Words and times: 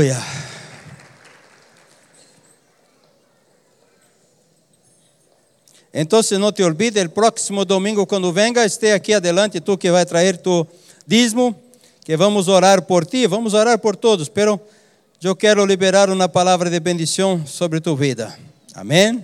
Aleluya. 0.00 0.24
Entonces 5.92 6.38
no 6.38 6.52
te 6.52 6.64
olvides, 6.64 7.02
el 7.02 7.10
próximo 7.10 7.66
domingo 7.66 8.06
cuando 8.06 8.32
venga, 8.32 8.64
esté 8.64 8.94
aquí 8.94 9.12
adelante 9.12 9.60
tú 9.60 9.78
que 9.78 9.90
vai 9.90 10.06
traer 10.06 10.38
tu 10.38 10.66
dízimo, 11.04 11.54
que 12.02 12.16
vamos 12.16 12.48
orar 12.48 12.86
por 12.86 13.04
ti, 13.04 13.26
vamos 13.26 13.52
orar 13.52 13.78
por 13.78 13.94
todos, 13.94 14.30
pero 14.30 14.58
eu 15.20 15.36
quero 15.36 15.66
liberar 15.66 16.08
uma 16.08 16.28
palavra 16.28 16.70
de 16.70 16.80
bendição 16.80 17.46
sobre 17.46 17.78
tu 17.78 17.94
vida. 17.94 18.34
Amém? 18.72 19.22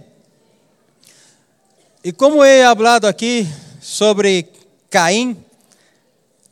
E 2.04 2.12
como 2.12 2.44
he 2.44 2.62
hablado 2.62 3.06
aqui 3.06 3.48
sobre 3.80 4.50
Caim, 4.90 5.42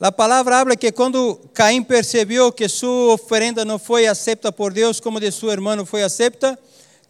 a 0.04 0.12
palavra 0.12 0.58
habla 0.58 0.76
que 0.76 0.92
quando 0.92 1.40
Caim 1.54 1.82
percebeu 1.82 2.52
que 2.52 2.68
sua 2.68 3.14
oferenda 3.14 3.64
não 3.64 3.78
foi 3.78 4.06
aceita 4.06 4.52
por 4.52 4.70
Deus 4.70 5.00
como 5.00 5.18
de 5.18 5.32
seu 5.32 5.50
irmão 5.50 5.86
foi 5.86 6.02
aceita, 6.02 6.58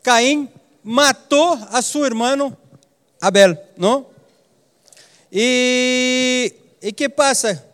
Caim 0.01 0.49
matou 0.81 1.59
a 1.73 1.83
seu 1.83 2.05
irmão 2.05 2.57
Abel, 3.21 3.59
não? 3.77 4.07
E 5.33 6.55
e 6.81 6.93
que 6.93 7.09
passa? 7.09 7.67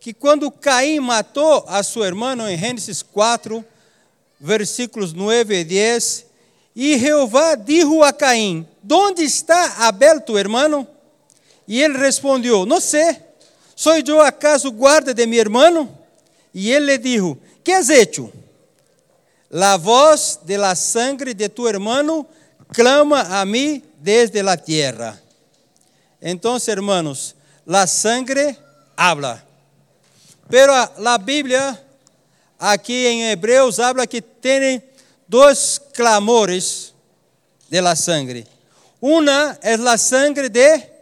Que 0.00 0.12
quando 0.12 0.50
Caim 0.50 0.98
matou 0.98 1.64
a 1.68 1.80
seu 1.84 2.02
irmão 2.02 2.50
em 2.50 2.58
Gênesis 2.58 3.04
4, 3.04 3.64
versículos 4.40 5.12
9 5.12 5.60
e 5.60 5.62
10, 5.62 6.26
e 6.74 6.98
Jeová 6.98 7.54
dijo 7.54 8.02
a 8.02 8.12
Caim: 8.12 8.66
Onde 8.90 9.22
está 9.22 9.86
Abel, 9.86 10.20
tu 10.20 10.36
irmão? 10.36 10.88
E 11.68 11.80
ele 11.80 11.96
respondeu: 11.98 12.66
Não 12.66 12.80
sei. 12.80 13.32
¿Soy 13.74 14.02
yo 14.02 14.22
acaso 14.22 14.70
guarda 14.70 15.12
de 15.12 15.26
mi 15.26 15.38
hermano? 15.38 15.88
Y 16.52 16.70
él 16.70 16.86
le 16.86 16.98
dijo, 16.98 17.36
¿qué 17.62 17.74
has 17.74 17.90
hecho? 17.90 18.30
La 19.50 19.76
voz 19.76 20.40
de 20.44 20.56
la 20.56 20.74
sangre 20.74 21.34
de 21.34 21.48
tu 21.48 21.66
hermano 21.68 22.26
clama 22.72 23.40
a 23.40 23.44
mí 23.44 23.82
desde 24.00 24.42
la 24.42 24.56
tierra. 24.56 25.20
Entonces, 26.20 26.68
hermanos, 26.68 27.34
la 27.66 27.86
sangre 27.86 28.56
habla. 28.96 29.44
Pero 30.48 30.72
la 30.98 31.18
Biblia, 31.18 31.80
aquí 32.58 33.06
en 33.06 33.30
Hebreos, 33.30 33.78
habla 33.78 34.06
que 34.06 34.22
tiene 34.22 34.84
dos 35.26 35.82
clamores 35.92 36.94
de 37.68 37.82
la 37.82 37.96
sangre. 37.96 38.46
Una 39.00 39.58
es 39.62 39.80
la 39.80 39.98
sangre 39.98 40.48
de 40.48 40.92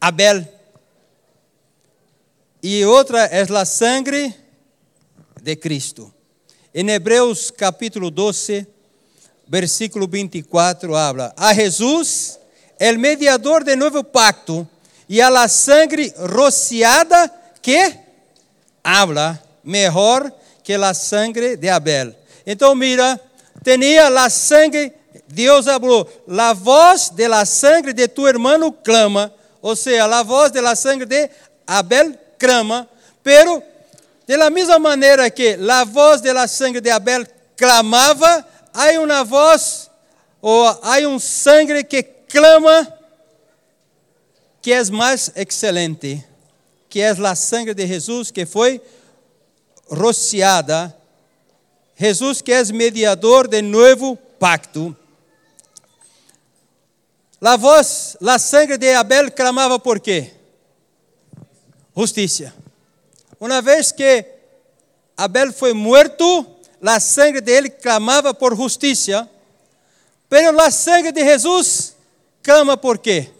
Abel 0.00 0.51
e 2.62 2.84
outra 2.84 3.24
é 3.24 3.42
a 3.42 3.64
sangre 3.64 4.32
de 5.42 5.56
Cristo. 5.56 6.14
Em 6.72 6.88
Hebreus 6.88 7.50
capítulo 7.50 8.08
12, 8.08 8.66
versículo 9.48 10.06
24, 10.06 10.94
habla: 10.94 11.34
A 11.36 11.52
Jesus, 11.52 12.38
el 12.78 12.98
mediador 12.98 13.64
de 13.64 13.74
novo 13.74 14.04
pacto, 14.04 14.68
e 15.08 15.20
a 15.20 15.28
la 15.28 15.48
sangre 15.48 16.14
rociada 16.16 17.28
que 17.60 17.98
habla 18.84 19.42
mejor 19.64 20.32
que 20.62 20.78
la 20.78 20.94
sangre 20.94 21.56
de 21.56 21.68
Abel. 21.68 22.16
Então, 22.46 22.76
mira, 22.76 23.20
tinha 23.64 24.08
la 24.08 24.30
sangre, 24.30 24.94
Deus 25.26 25.66
falou, 25.66 26.08
la 26.28 26.54
voz 26.54 27.10
de 27.10 27.26
la 27.26 27.44
sangre 27.44 27.92
de 27.92 28.06
tu 28.06 28.28
hermano 28.28 28.72
clama, 28.72 29.32
ou 29.60 29.74
seja, 29.74 30.06
la 30.06 30.22
voz 30.22 30.52
de 30.52 30.60
la 30.60 30.76
sangre 30.76 31.06
de 31.06 31.28
Abel 31.66 32.21
clama, 32.42 32.88
pero 33.22 33.62
de 34.26 34.36
la 34.36 34.50
mesma 34.50 34.76
maneira 34.76 35.30
que 35.30 35.56
a 35.70 35.84
voz 35.84 36.20
de 36.20 36.34
la 36.34 36.48
sangre 36.48 36.80
de 36.80 36.90
Abel 36.90 37.24
clamava, 37.56 38.44
há 38.74 38.98
uma 38.98 39.22
voz 39.22 39.88
ou 40.40 40.66
há 40.66 40.98
um 41.06 41.20
sangue 41.20 41.84
que 41.84 42.02
clama 42.02 42.92
que 44.60 44.72
é 44.72 44.84
mais 44.90 45.30
excelente, 45.36 46.24
que 46.88 47.00
é 47.00 47.10
a 47.10 47.34
sangre 47.36 47.74
de 47.74 47.86
Jesus 47.86 48.32
que 48.32 48.44
foi 48.44 48.82
rociada. 49.86 50.96
Jesus 51.96 52.42
que 52.42 52.52
é 52.52 52.64
mediador 52.72 53.46
do 53.46 53.62
novo 53.62 54.16
pacto. 54.40 54.96
A 57.40 57.56
voz, 57.56 58.16
a 58.20 58.38
sangre 58.38 58.78
de 58.78 58.92
Abel 58.94 59.30
clamava 59.30 59.78
por 59.78 60.00
quê? 60.00 60.41
Justiça. 61.96 62.54
Uma 63.38 63.60
vez 63.60 63.92
que 63.92 64.24
Abel 65.16 65.52
foi 65.52 65.72
morto, 65.72 66.46
a 66.80 66.98
sangre 67.00 67.40
dele 67.40 67.70
clamava 67.70 68.32
por 68.34 68.56
justiça, 68.56 69.28
pero 70.28 70.58
a 70.60 70.70
sangre 70.70 71.12
de 71.12 71.24
Jesus 71.24 71.96
clama 72.42 72.76
por 72.76 72.98
quê? 72.98 73.30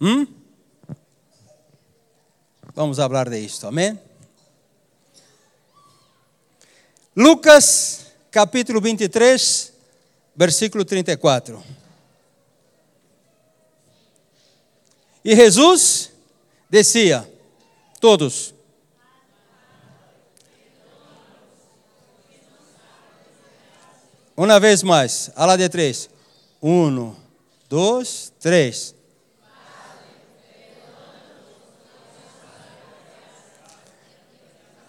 Hum? 0.00 0.26
Vamos 2.74 2.96
falar 2.96 3.28
de 3.28 3.38
isto, 3.38 3.66
amém? 3.66 3.98
Lucas 7.16 8.06
capítulo 8.30 8.80
23, 8.80 9.72
versículo 10.34 10.84
34. 10.84 11.83
E 15.24 15.34
Jesus 15.34 16.12
descia, 16.68 17.26
todos. 17.98 18.52
Uma 24.36 24.60
vez 24.60 24.82
mais, 24.82 25.30
a 25.34 25.46
lá 25.46 25.56
de 25.56 25.68
três. 25.68 26.10
Um, 26.62 27.14
dois, 27.68 28.32
três. 28.38 28.94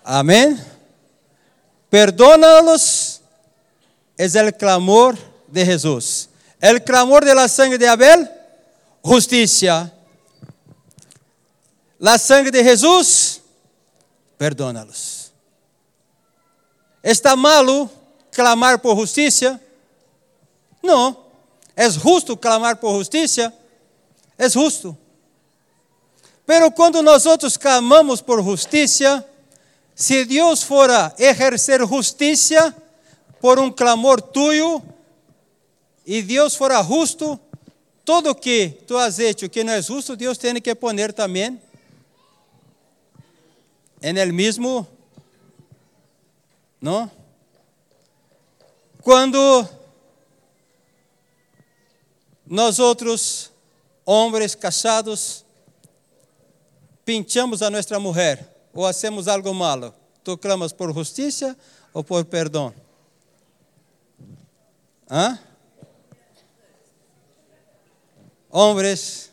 Amém? 0.04 0.60
Perdona-los 1.90 3.22
é 4.18 4.48
o 4.48 4.54
clamor 4.54 5.18
de 5.48 5.66
Jesus. 5.66 6.30
O 6.62 6.82
clamor 6.82 7.24
de 7.24 7.34
la 7.34 7.48
sangre 7.48 7.78
de 7.78 7.86
Abel, 7.86 8.28
justiça. 9.04 9.92
La 12.00 12.18
sangre 12.18 12.52
de 12.52 12.64
Jesus, 12.64 13.42
perdona-los. 14.38 15.32
Está 17.02 17.36
malo 17.36 17.90
clamar 18.32 18.80
por 18.80 18.98
justiça? 18.98 19.62
Não. 20.84 21.26
É 21.76 21.90
justo 21.90 22.36
clamar 22.36 22.78
por 22.78 22.98
justiça? 22.98 23.54
É 24.38 24.50
justo. 24.50 24.98
Pero 26.46 26.72
quando 26.72 27.02
nós 27.02 27.26
outros 27.26 27.58
clamamos 27.58 28.22
por 28.22 28.44
justiça, 28.44 29.26
se 29.96 30.26
Deus 30.26 30.64
fora 30.64 31.14
exercer 31.18 31.86
justiça 31.88 32.76
por 33.40 33.58
um 33.58 33.72
clamor 33.72 34.22
tuyo, 34.22 34.82
e 36.06 36.22
Deus 36.22 36.56
fora 36.56 36.84
justo, 36.84 37.40
todo 38.04 38.36
que 38.36 38.78
tu 38.86 38.98
has 38.98 39.18
hecho 39.18 39.50
que 39.50 39.64
não 39.64 39.74
é 39.74 39.82
justo, 39.82 40.16
Deus 40.16 40.38
tem 40.38 40.62
que 40.62 40.76
poner 40.76 41.14
também 41.14 41.60
en 44.06 44.20
el 44.20 44.32
mismo, 44.32 44.88
¿no? 46.80 47.10
Quando 49.02 49.68
nós 52.46 52.78
outros, 52.78 53.52
homens 54.06 54.54
casados, 54.54 55.44
pinchamos 57.04 57.64
a 57.64 57.72
nossa 57.72 58.00
mulher 58.00 58.48
ou 58.72 58.86
hacemos 58.86 59.28
algo 59.28 59.52
malo, 59.56 59.92
tu 60.24 60.38
clamas 60.38 60.72
por 60.72 60.94
justiça 60.94 61.58
ou 61.92 62.04
por 62.04 62.24
perdão? 62.26 62.72
¿Ah? 65.10 65.40
Hombres, 68.52 69.32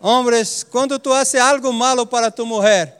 hombres, 0.00 0.64
quando 0.64 0.98
tu 0.98 1.12
haces 1.12 1.40
algo 1.40 1.72
malo 1.72 2.04
para 2.04 2.28
tu 2.32 2.44
mulher, 2.44 2.99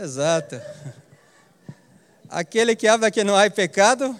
Exato. 0.00 0.58
Aquele 2.26 2.74
que 2.74 2.88
habla 2.88 3.10
que 3.10 3.22
não 3.22 3.36
há 3.36 3.50
pecado, 3.50 4.18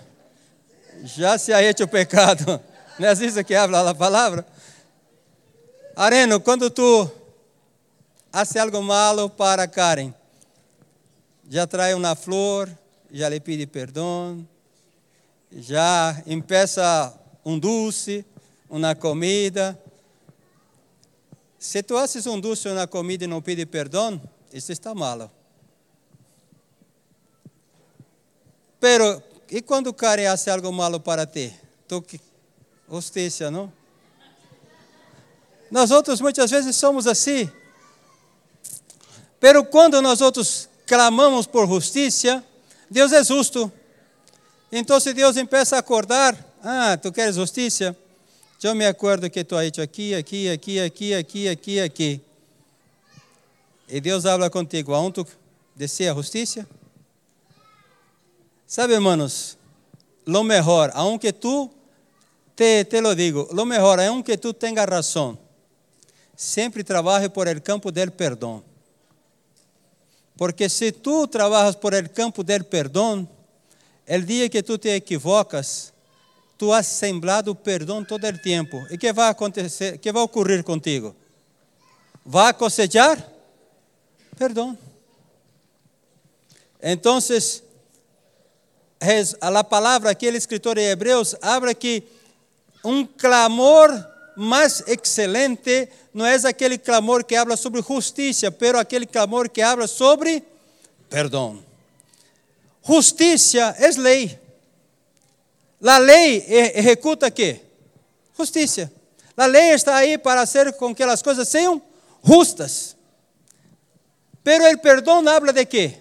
já 1.02 1.38
se 1.38 1.54
ha 1.54 1.62
hecho 1.62 1.88
pecado. 1.88 2.60
Não 2.98 3.08
é 3.08 3.12
isso 3.14 3.42
que 3.42 3.54
habla 3.54 3.88
a 3.88 3.94
palavra? 3.94 4.46
Areno, 5.96 6.38
quando 6.38 6.68
tu 6.70 7.10
hace 8.30 8.58
algo 8.58 8.82
malo 8.82 9.30
para 9.30 9.66
Karen, 9.66 10.12
já 11.48 11.66
traz 11.66 11.94
uma 11.94 12.14
flor, 12.14 12.68
já 13.10 13.30
lhe 13.30 13.40
pede 13.40 13.66
perdão, 13.66 14.46
já 15.50 16.22
empeça 16.26 17.14
um 17.42 17.58
doce, 17.58 18.22
uma 18.68 18.94
comida, 18.94 19.78
Se 21.58 21.82
tu 21.82 21.96
haces 21.96 22.26
um 22.26 22.40
dulce 22.40 22.68
na 22.70 22.86
comida 22.86 23.24
e 23.24 23.26
não 23.26 23.42
pede 23.42 23.66
perdão, 23.66 24.20
isso 24.52 24.72
está 24.72 24.94
malo. 24.94 25.30
Pero, 28.80 29.22
e 29.50 29.60
quando 29.60 29.88
o 29.88 29.94
cara 29.94 30.22
faz 30.22 30.48
algo 30.48 30.72
malo 30.72 30.98
para 30.98 31.26
ti? 31.26 31.54
Tu 31.86 32.02
justiça, 32.90 33.50
não? 33.50 33.70
Nós 35.70 35.90
outros 35.90 36.20
muitas 36.20 36.50
vezes 36.50 36.74
somos 36.74 37.06
assim. 37.06 37.48
Pero 39.38 39.64
quando 39.64 40.00
nós 40.02 40.20
outros 40.20 40.68
clamamos 40.86 41.46
por 41.46 41.68
justiça, 41.68 42.44
Deus 42.90 43.12
é 43.12 43.22
justo. 43.22 43.70
Então 44.72 44.98
Deus 45.14 45.36
começa 45.36 45.76
a 45.76 45.78
acordar, 45.78 46.36
ah, 46.62 46.96
tu 46.96 47.12
queres 47.12 47.36
justiça? 47.36 47.96
Eu 48.62 48.74
me 48.74 48.86
acordo 48.86 49.30
que 49.30 49.42
tu 49.42 49.56
has 49.56 49.66
hecho 49.66 49.80
aqui, 49.80 50.14
aqui, 50.14 50.48
aqui, 50.48 50.80
aqui, 50.80 51.14
aqui, 51.14 51.48
aqui, 51.48 51.80
aqui. 51.80 52.20
E 53.88 54.00
Deus 54.00 54.26
habla 54.26 54.50
contigo, 54.50 54.92
aonde 54.92 55.14
tu 55.14 55.26
deseja 55.74 56.14
justiça? 56.14 56.66
Sabe, 58.70 58.94
hermanos, 58.94 59.58
lo 60.24 60.44
mejor, 60.44 60.92
aunque 60.94 61.32
tu, 61.32 61.72
te, 62.54 62.84
te 62.84 63.02
lo 63.02 63.16
digo, 63.16 63.48
lo 63.52 63.64
mejor, 63.64 64.00
aunque 64.00 64.38
tu 64.38 64.54
tengas 64.54 64.86
razão, 64.86 65.36
sempre 66.36 66.84
trabalhe 66.84 67.28
por 67.28 67.48
el 67.48 67.60
campo 67.60 67.90
del 67.90 68.12
perdão. 68.12 68.62
Porque 70.36 70.68
se 70.68 70.92
tu 70.92 71.26
trabalhas 71.26 71.74
por 71.74 71.94
el 71.94 72.12
campo 72.12 72.44
del 72.44 72.64
perdão, 72.64 73.28
el 74.06 74.24
dia 74.24 74.48
que 74.48 74.62
tu 74.62 74.78
te 74.78 74.94
equivocas, 74.94 75.92
tu 76.56 76.72
has 76.72 76.86
sembrado 76.86 77.56
perdão 77.56 78.04
todo 78.04 78.24
el 78.24 78.40
tempo. 78.40 78.86
E 78.88 78.96
que 78.96 79.12
vai 79.12 79.30
acontecer? 79.30 79.98
Que 79.98 80.12
vai 80.12 80.22
ocorrer 80.22 80.62
contigo? 80.62 81.16
Vai 82.24 82.54
cosechar 82.54 83.18
perdão. 84.38 84.78
Então, 86.80 87.20
a 89.40 89.64
palavra 89.64 90.10
aquele 90.10 90.36
escritor 90.36 90.76
de 90.76 90.82
Hebreus 90.82 91.34
abre 91.40 91.74
que 91.74 92.04
um 92.84 93.04
clamor 93.04 93.90
mais 94.36 94.82
excelente 94.86 95.88
não 96.12 96.26
é 96.26 96.34
aquele 96.34 96.78
clamor 96.78 97.24
que 97.24 97.34
habla 97.34 97.56
sobre 97.56 97.82
justiça, 97.82 98.50
pero 98.50 98.78
aquele 98.78 99.06
clamor 99.06 99.48
que 99.48 99.62
habla 99.62 99.86
sobre 99.86 100.42
perdão. 101.08 101.62
Justiça 102.86 103.76
é 103.78 103.90
lei. 103.98 104.38
A 105.82 105.98
lei 105.98 106.44
executa 106.74 107.30
quê? 107.30 107.60
Justiça. 108.36 108.90
A 109.36 109.46
lei 109.46 109.70
está 109.70 109.96
aí 109.96 110.18
para 110.18 110.46
fazer 110.46 110.72
com 110.74 110.94
que 110.94 111.02
as 111.02 111.22
coisas 111.22 111.48
sejam 111.48 111.80
justas. 112.22 112.96
Pero 114.44 114.70
o 114.70 114.78
perdão 114.78 115.26
habla 115.28 115.52
de 115.52 115.64
quê? 115.64 115.94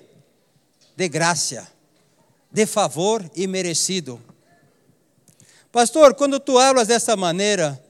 De 0.95 1.07
graça, 1.07 1.67
de 2.51 2.65
favor 2.65 3.29
e 3.35 3.47
merecido. 3.47 4.19
Pastor, 5.71 6.15
quando 6.15 6.39
tu 6.39 6.57
hablas 6.57 6.87
dessa 6.87 7.15
maneira, 7.15 7.81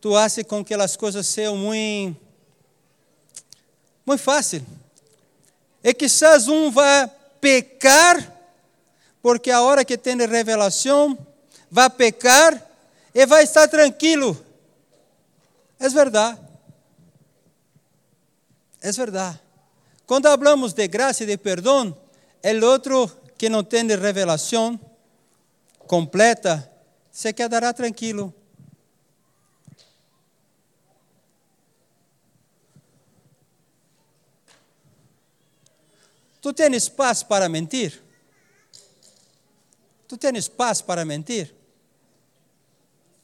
tu 0.00 0.16
haces 0.16 0.44
com 0.44 0.64
que 0.64 0.74
as 0.74 0.96
coisas 0.96 1.26
sejam 1.26 1.56
muito, 1.56 2.20
muito 4.04 4.22
fácil. 4.22 4.66
E 5.82 5.94
quizás 5.94 6.48
um 6.48 6.70
vá 6.70 7.08
pecar, 7.40 8.36
porque 9.22 9.50
a 9.50 9.62
hora 9.62 9.84
que 9.84 9.96
tem 9.96 10.16
revelação, 10.16 11.16
vai 11.70 11.88
pecar 11.88 12.66
e 13.14 13.24
vai 13.26 13.44
estar 13.44 13.68
tranquilo. 13.68 14.36
É 15.78 15.88
verdade. 15.88 16.40
É 18.80 18.90
verdade. 18.90 19.40
Quando 20.06 20.26
hablamos 20.26 20.72
de 20.72 20.88
graça 20.88 21.22
e 21.22 21.26
de 21.26 21.36
perdão, 21.36 21.96
o 22.42 22.66
outro 22.66 23.19
que 23.40 23.48
não 23.48 23.64
tem 23.64 23.86
revelação 23.86 24.78
completa 25.86 26.70
se 27.10 27.32
quedará 27.32 27.72
tranquilo. 27.72 28.34
Tu 36.42 36.52
tens 36.52 36.90
paz 36.90 37.22
para 37.22 37.48
mentir? 37.48 38.02
Tu 40.06 40.18
tens 40.18 40.46
paz 40.46 40.82
para 40.82 41.06
mentir? 41.06 41.54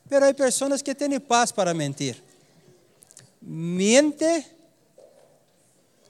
Pero 0.09 0.27
há 0.27 0.33
pessoas 0.33 0.81
que 0.81 0.95
têm 0.95 1.21
paz 1.21 1.53
para 1.53 1.75
mentir. 1.75 2.25
Miente 3.43 4.47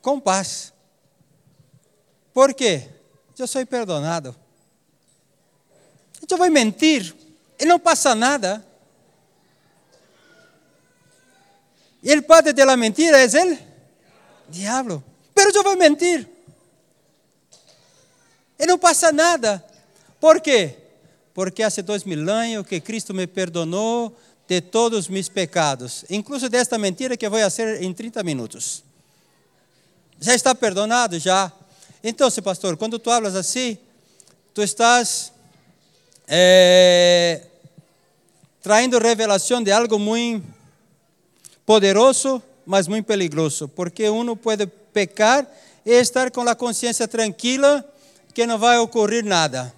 com 0.00 0.20
paz. 0.20 0.72
Por 2.32 2.54
quê? 2.54 2.95
Eu 3.38 3.46
sou 3.46 3.64
perdonado. 3.66 4.34
Eu 6.28 6.36
vou 6.38 6.50
mentir 6.50 7.14
e 7.58 7.64
não 7.64 7.78
passa 7.78 8.14
nada. 8.14 8.64
E 12.02 12.14
o 12.16 12.22
padre 12.22 12.52
de 12.52 12.64
la 12.64 12.76
mentira 12.76 13.18
é 13.18 13.24
ele? 13.24 13.58
Diablo. 14.48 15.04
Pero 15.34 15.50
eu 15.54 15.62
vou 15.62 15.76
mentir. 15.76 16.28
E 18.58 18.66
não 18.66 18.78
passa 18.78 19.12
nada. 19.12 19.62
Por 20.18 20.40
quê? 20.40 20.76
Porque 21.34 21.62
há 21.62 21.68
dois 21.84 22.04
mil 22.04 22.30
anos 22.30 22.66
que 22.66 22.80
Cristo 22.80 23.12
me 23.12 23.26
perdonou 23.26 24.16
de 24.48 24.60
todos 24.60 25.00
os 25.00 25.08
meus 25.08 25.28
pecados, 25.28 26.04
incluso 26.08 26.48
desta 26.48 26.78
mentira 26.78 27.16
que 27.16 27.28
vou 27.28 27.40
fazer 27.40 27.82
em 27.82 27.92
30 27.92 28.22
minutos. 28.22 28.84
Já 30.20 30.34
está 30.34 30.54
perdonado? 30.54 31.18
Já. 31.18 31.52
Então, 32.08 32.30
pastor, 32.30 32.76
quando 32.76 33.00
tu 33.00 33.10
hablas 33.10 33.34
assim, 33.34 33.76
tu 34.54 34.62
estás 34.62 35.32
é, 36.28 37.42
traindo 38.62 39.00
revelação 39.00 39.60
de 39.60 39.72
algo 39.72 39.98
muito 39.98 40.46
poderoso, 41.66 42.40
mas 42.64 42.86
muito 42.86 43.06
peligroso, 43.06 43.66
porque 43.66 44.08
uno 44.08 44.36
pode 44.36 44.68
pecar 44.92 45.44
e 45.84 45.90
estar 45.94 46.30
com 46.30 46.42
a 46.42 46.54
consciência 46.54 47.08
tranquila 47.08 47.84
que 48.32 48.46
não 48.46 48.56
vai 48.56 48.78
ocorrer 48.78 49.24
nada. 49.24 49.74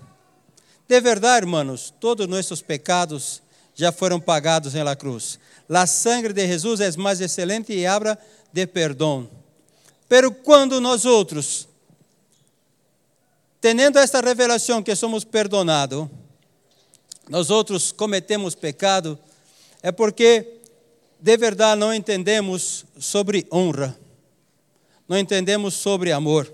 De 0.87 1.01
verdade, 1.01 1.47
hermanos, 1.47 1.95
todos 1.99 2.27
nossos 2.27 2.61
pecados 2.61 3.41
já 3.75 3.91
foram 3.91 4.21
pagados 4.21 4.75
na 4.75 4.95
cruz. 4.95 5.39
A 5.67 5.87
sangre 5.87 6.35
de 6.35 6.47
Jesus 6.47 6.81
é 6.81 6.95
mais 6.99 7.23
excelente 7.23 7.73
e 7.73 7.87
abra 7.87 8.19
de 8.53 8.67
perdão. 8.67 9.31
Pero 10.11 10.31
quando 10.31 10.79
nós 10.79 11.07
outros, 11.07 11.68
tendo 13.61 13.99
esta 13.99 14.21
revelação 14.21 14.83
que 14.83 14.95
somos 14.95 15.25
perdonados, 15.25 16.09
nós 17.29 17.51
outros 17.51 17.93
cometemos 17.93 18.55
pecado, 18.55 19.19
é 19.83 19.93
porque 19.93 20.61
de 21.21 21.37
verdade 21.37 21.79
não 21.79 21.93
entendemos 21.93 22.85
sobre 22.99 23.47
honra, 23.53 23.99
não 25.09 25.19
entendemos 25.19 25.75
sobre 25.75 26.13
amor. 26.13 26.53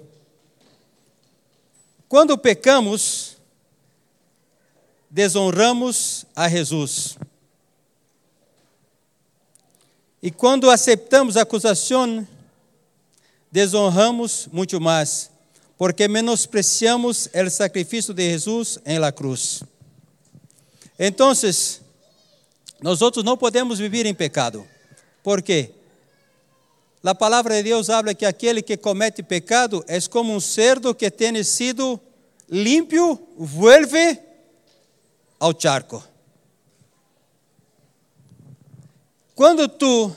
Quando 2.09 2.39
pecamos, 2.39 3.37
desonramos 5.11 6.25
a 6.35 6.49
Jesus. 6.49 7.17
E 10.23 10.31
quando 10.31 10.71
aceitamos 10.71 11.37
a 11.37 11.43
acusação, 11.43 12.27
desonramos 13.53 14.49
muito 14.51 14.81
mais, 14.81 15.31
porque 15.77 16.07
menospreciamos 16.09 17.29
o 17.35 17.51
sacrifício 17.51 18.15
de 18.15 18.31
Jesus 18.31 18.79
em 18.85 18.99
la 18.99 19.11
cruz. 19.11 19.63
Então, 20.99 21.33
nós 22.81 23.03
outros 23.03 23.25
não 23.25 23.37
podemos 23.37 23.79
viver 23.79 24.07
em 24.07 24.15
pecado. 24.15 24.67
Por 25.23 25.43
quê? 25.43 25.73
A 27.03 27.15
palavra 27.15 27.57
de 27.57 27.65
Deus 27.65 27.91
habla 27.91 28.15
que 28.15 28.25
aquele 28.25 28.63
que 28.63 28.77
comete 28.77 29.23
pecado 29.23 29.85
é 29.87 30.01
como 30.03 30.35
um 30.35 30.41
cerdo 30.41 30.95
que 30.95 31.11
tem 31.11 31.43
sido 31.43 32.01
limpo, 32.49 33.21
vuelve 33.37 34.19
ao 35.39 35.53
charco. 35.59 36.03
Quando 39.35 39.69
tu 39.69 40.15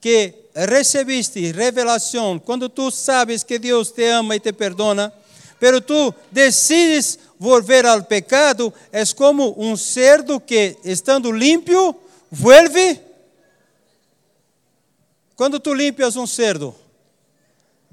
que 0.00 0.39
recebiste 0.54 1.52
revelação, 1.52 2.38
quando 2.38 2.68
tu 2.68 2.90
sabes 2.90 3.42
que 3.42 3.58
Deus 3.58 3.90
te 3.90 4.04
ama 4.04 4.36
e 4.36 4.40
te 4.40 4.52
perdona, 4.52 5.12
pero 5.58 5.80
tu 5.80 6.14
decides 6.30 7.18
volver 7.38 7.86
ao 7.86 8.02
pecado, 8.02 8.72
é 8.90 9.04
como 9.14 9.54
um 9.58 9.76
cerdo 9.76 10.40
que, 10.40 10.76
estando 10.84 11.30
limpo, 11.30 11.94
vuelve 12.30 13.00
quando 15.36 15.58
tu 15.58 15.72
limpias 15.72 16.16
um 16.16 16.26
cerdo 16.26 16.74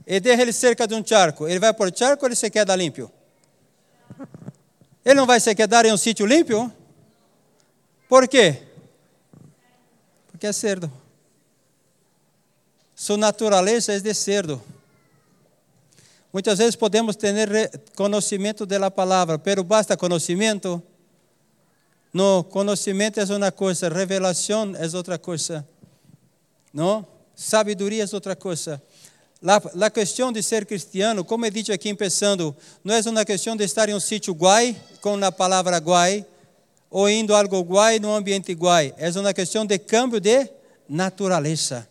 e 0.05 0.19
deixa 0.19 0.41
ele 0.41 0.51
cerca 0.51 0.85
de 0.85 0.93
um 0.93 1.05
charco, 1.05 1.47
ele 1.47 1.59
vai 1.59 1.73
por 1.73 1.89
charco 1.95 2.25
ou 2.25 2.27
ele 2.27 2.35
se 2.35 2.49
queda 2.49 2.75
limpo? 2.75 3.11
Ele 5.05 5.15
não 5.15 5.25
vai 5.25 5.39
se 5.39 5.55
quedar 5.55 5.85
em 5.85 5.93
um 5.93 5.97
sítio 5.97 6.25
limpo? 6.25 6.69
Por 8.09 8.27
quê? 8.27 8.63
Porque 10.29 10.47
é 10.47 10.51
cerdo. 10.51 10.91
Sua 12.99 13.15
natureza 13.15 13.93
é 13.93 13.99
de 13.99 14.11
cerdo. 14.11 14.59
Muitas 16.33 16.57
vezes 16.57 16.75
podemos 16.75 17.15
ter 17.15 17.31
conhecimento 17.95 18.65
da 18.65 18.89
palavra, 18.89 19.37
pero 19.37 19.63
basta 19.63 19.95
conhecimento. 19.95 20.81
No, 22.11 22.43
é 22.43 23.35
uma 23.35 23.51
coisa, 23.51 23.87
revelação 23.87 24.73
é 24.75 24.97
outra 24.97 25.19
coisa. 25.19 25.65
Não? 26.73 27.05
Sabedoria 27.35 28.03
é 28.03 28.07
outra 28.15 28.35
coisa. 28.35 28.81
La, 29.43 29.61
la 29.75 29.91
questão 29.91 30.31
de 30.31 30.41
ser 30.41 30.65
cristiano, 30.65 31.23
como 31.23 31.45
é 31.45 31.51
dito 31.51 31.71
aqui 31.71 31.95
começando, 31.95 32.55
não 32.83 32.95
é 32.95 33.01
uma 33.01 33.23
questão 33.23 33.55
de 33.55 33.63
estar 33.63 33.87
em 33.89 33.93
um 33.93 33.99
sítio 33.99 34.33
guai, 34.33 34.75
com 35.01 35.23
a 35.23 35.31
palavra 35.31 35.77
guai, 35.77 36.25
ou 36.89 37.07
indo 37.07 37.35
algo 37.35 37.61
guai 37.61 37.99
no 37.99 38.15
ambiente 38.15 38.55
guai. 38.55 38.91
É 38.97 39.07
uma 39.11 39.35
questão 39.35 39.67
de 39.67 39.77
câmbio 39.77 40.19
de 40.19 40.49
natureza. 40.89 41.87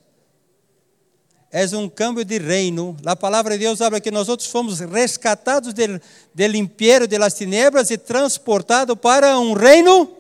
É 1.50 1.64
um 1.76 1.88
câmbio 1.88 2.24
de 2.24 2.38
reino. 2.38 2.96
A 3.04 3.14
palavra 3.14 3.54
de 3.54 3.64
Deus 3.64 3.80
habla 3.80 4.00
que 4.00 4.10
nós 4.10 4.28
fomos 4.46 4.80
rescatados 4.80 5.72
del, 5.72 6.00
del 6.34 6.56
império 6.56 7.06
de 7.06 7.16
las 7.16 7.40
e 7.40 7.98
transportados 7.98 8.98
para 8.98 9.38
um 9.38 9.52
reino 9.52 10.10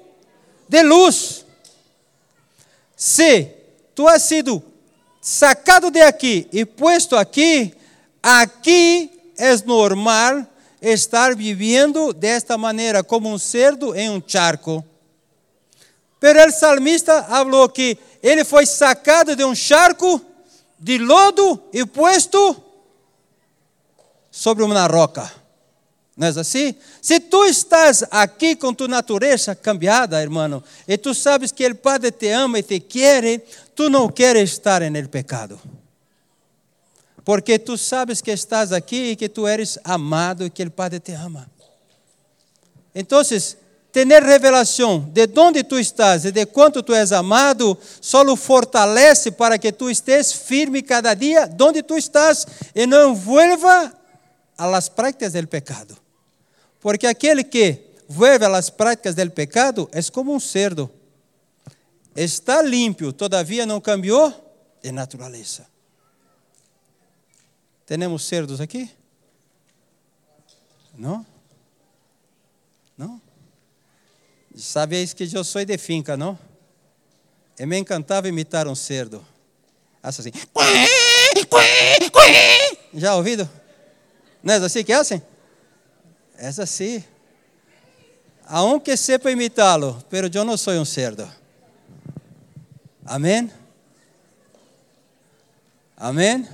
de 0.68 0.82
luz. 0.82 1.44
Se 2.96 3.52
tu 3.94 4.08
has 4.08 4.22
sido 4.22 4.62
sacado 5.20 5.90
de 5.90 6.00
aqui 6.00 6.48
e 6.52 6.64
posto 6.64 7.16
aqui, 7.16 7.74
aqui 8.22 9.10
é 9.36 9.56
normal 9.64 10.46
estar 10.80 11.34
vivendo 11.34 12.12
desta 12.12 12.56
maneira, 12.56 13.02
como 13.02 13.28
um 13.28 13.38
cerdo 13.38 13.94
em 13.94 14.08
um 14.08 14.22
charco. 14.24 14.84
Pero 16.20 16.48
o 16.48 16.52
salmista 16.52 17.22
falou 17.24 17.68
que 17.68 17.98
ele 18.22 18.44
foi 18.44 18.64
sacado 18.64 19.36
de 19.36 19.44
um 19.44 19.54
charco 19.54 20.20
de 20.78 20.98
lodo 20.98 21.62
e 21.72 21.84
posto 21.86 22.62
sobre 24.30 24.62
uma 24.62 24.86
roca. 24.86 25.30
Não 26.16 26.26
é 26.26 26.30
assim? 26.30 26.74
Se 27.02 27.20
tu 27.20 27.44
estás 27.44 28.02
aqui 28.10 28.56
com 28.56 28.72
tua 28.72 28.88
natureza 28.88 29.54
cambiada, 29.54 30.20
irmão, 30.20 30.62
e 30.88 30.96
tu 30.96 31.14
sabes 31.14 31.52
que 31.52 31.66
o 31.66 31.74
Padre 31.74 32.10
te 32.10 32.28
ama 32.30 32.58
e 32.58 32.62
te 32.62 32.80
quer, 32.80 33.40
tu 33.74 33.90
não 33.90 34.08
queres 34.08 34.52
estar 34.52 34.80
no 34.90 35.08
pecado. 35.08 35.60
Porque 37.22 37.58
tu 37.58 37.76
sabes 37.76 38.22
que 38.22 38.30
estás 38.30 38.72
aqui 38.72 39.10
e 39.10 39.16
que 39.16 39.28
tu 39.28 39.46
eres 39.46 39.78
amado 39.84 40.46
e 40.46 40.50
que 40.50 40.62
o 40.62 40.70
Padre 40.70 41.00
te 41.00 41.12
ama. 41.12 41.50
Então, 42.94 43.20
ter 44.04 44.22
revelação 44.22 45.08
de 45.10 45.26
onde 45.38 45.64
tu 45.64 45.78
estás 45.78 46.26
e 46.26 46.32
de 46.32 46.44
quanto 46.44 46.82
tu 46.82 46.92
és 46.92 47.12
amado, 47.12 47.78
só 48.00 48.36
fortalece 48.36 49.30
para 49.30 49.58
que 49.58 49.72
tu 49.72 49.88
estés 49.88 50.32
firme 50.32 50.82
cada 50.82 51.14
dia 51.14 51.48
onde 51.60 51.82
tu 51.82 51.96
estás 51.96 52.46
e 52.74 52.86
não 52.86 53.14
vuelva 53.14 53.92
a 54.58 54.66
las 54.66 54.90
prácticas 54.90 55.32
del 55.32 55.46
pecado. 55.46 55.96
Porque 56.80 57.06
aquele 57.06 57.44
que 57.44 57.94
vuelve 58.08 58.44
a 58.44 58.48
las 58.48 58.70
prácticas 58.70 59.14
del 59.14 59.30
pecado 59.30 59.88
é 59.92 60.02
como 60.12 60.34
um 60.34 60.40
cerdo. 60.40 60.90
Está 62.14 62.62
limpio, 62.62 63.12
todavia 63.12 63.64
não 63.64 63.80
cambiou 63.80 64.32
de 64.82 64.92
natureza. 64.92 65.66
Temos 67.86 68.24
cerdos 68.24 68.60
aqui? 68.60 68.90
Não? 70.94 71.24
Não? 72.96 73.25
Sabeis 74.56 75.12
que 75.12 75.28
eu 75.34 75.44
sou 75.44 75.62
de 75.66 75.76
finca, 75.76 76.16
não? 76.16 76.38
E 77.58 77.66
me 77.66 77.76
encantava 77.76 78.26
imitar 78.26 78.66
um 78.66 78.74
cerdo. 78.74 79.24
Assim. 80.02 80.32
Já 82.94 83.14
ouvido? 83.14 83.48
Não 84.42 84.54
é 84.54 84.56
assim 84.56 84.82
que 84.82 84.92
é 84.92 84.96
assim? 84.96 85.20
É 86.38 86.48
assim. 86.48 87.04
Aunque 88.46 88.96
sepa 88.96 89.30
imitá-lo, 89.30 90.02
pero 90.08 90.30
eu 90.32 90.44
não 90.44 90.56
sou 90.56 90.72
um 90.74 90.84
cerdo. 90.84 91.30
Amém? 93.04 93.50
Amém? 95.96 96.48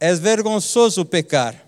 É 0.00 0.12
vergonzoso 0.14 1.04
pecar, 1.04 1.64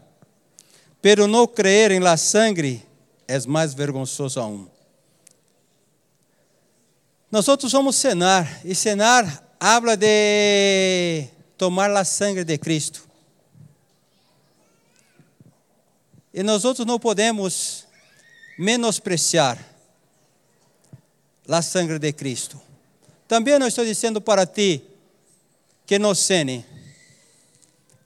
pero 1.01 1.29
não 1.29 1.47
creer 1.47 1.93
em 1.93 2.01
la 2.01 2.17
sangre 2.17 2.87
é 3.28 3.38
mais 3.47 3.75
vergonzoso 3.75 4.40
aún. 4.40 4.68
Nós 7.30 7.47
vamos 7.73 7.97
cenar, 7.97 8.61
e 8.64 8.75
cenar 8.75 9.56
habla 9.59 9.97
de 9.97 11.26
tomar 11.59 11.88
la 11.88 12.04
sangre 12.04 12.45
de 12.45 12.56
Cristo. 12.56 13.06
E 16.33 16.42
nós 16.42 16.64
outros 16.64 16.87
não 16.87 16.99
podemos 16.99 17.85
menospreciar 18.59 19.59
a 21.49 21.62
sangre 21.62 21.99
de 21.99 22.12
Cristo. 22.12 22.61
Também 23.26 23.59
não 23.59 23.66
estou 23.66 23.85
dizendo 23.85 24.21
para 24.21 24.47
ti 24.47 24.83
que 25.87 25.99
não 25.99 26.14
cene. 26.14 26.64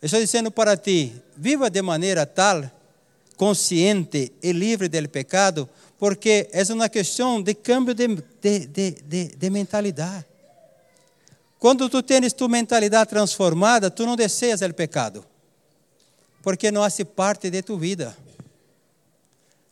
Estou 0.02 0.20
dizendo 0.20 0.50
para 0.50 0.76
ti, 0.76 1.14
viva 1.36 1.68
de 1.68 1.82
maneira 1.82 2.24
tal, 2.24 2.70
consciente 3.40 4.34
e 4.42 4.52
livre 4.52 4.86
do 4.86 5.08
pecado, 5.08 5.66
porque 5.98 6.46
é 6.52 6.62
uma 6.74 6.90
questão 6.90 7.40
de 7.40 7.54
cambio 7.54 7.94
de, 7.94 8.06
de, 8.38 8.66
de, 8.66 8.90
de, 8.90 9.28
de 9.28 9.50
mentalidade. 9.50 10.26
Quando 11.58 11.88
tu 11.88 12.02
tens 12.02 12.34
tua 12.34 12.50
mentalidade 12.50 13.08
transformada, 13.08 13.90
tu 13.90 14.04
não 14.04 14.14
desejas 14.14 14.60
o 14.60 14.74
pecado 14.74 15.24
porque 16.42 16.70
não 16.70 16.82
hace 16.82 17.02
parte 17.02 17.48
de 17.48 17.62
tu 17.62 17.78
vida. 17.78 18.14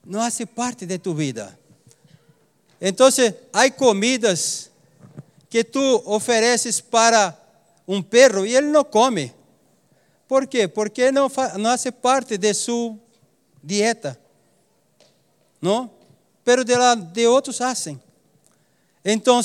Não 0.02 0.22
hace 0.22 0.46
parte 0.46 0.86
de 0.86 0.98
tu 0.98 1.12
vida. 1.12 1.58
Então, 2.80 3.10
há 3.52 3.70
comidas 3.70 4.70
que 5.50 5.62
tu 5.62 6.02
ofereces 6.06 6.80
para 6.80 7.38
um 7.86 8.02
perro 8.02 8.46
e 8.46 8.56
ele 8.56 8.68
não 8.68 8.82
come. 8.82 9.30
Por 10.26 10.46
quê? 10.46 10.66
Porque 10.66 11.12
não, 11.12 11.30
não 11.58 11.68
hace 11.68 11.92
parte 11.92 12.38
de 12.38 12.54
sua 12.54 12.96
dieta. 13.62 14.18
Não? 15.60 15.90
Pero 16.44 16.64
de, 16.64 16.76
la, 16.76 16.94
de 16.94 17.26
outros 17.26 17.60
hacen. 17.60 18.00
Então, 19.04 19.40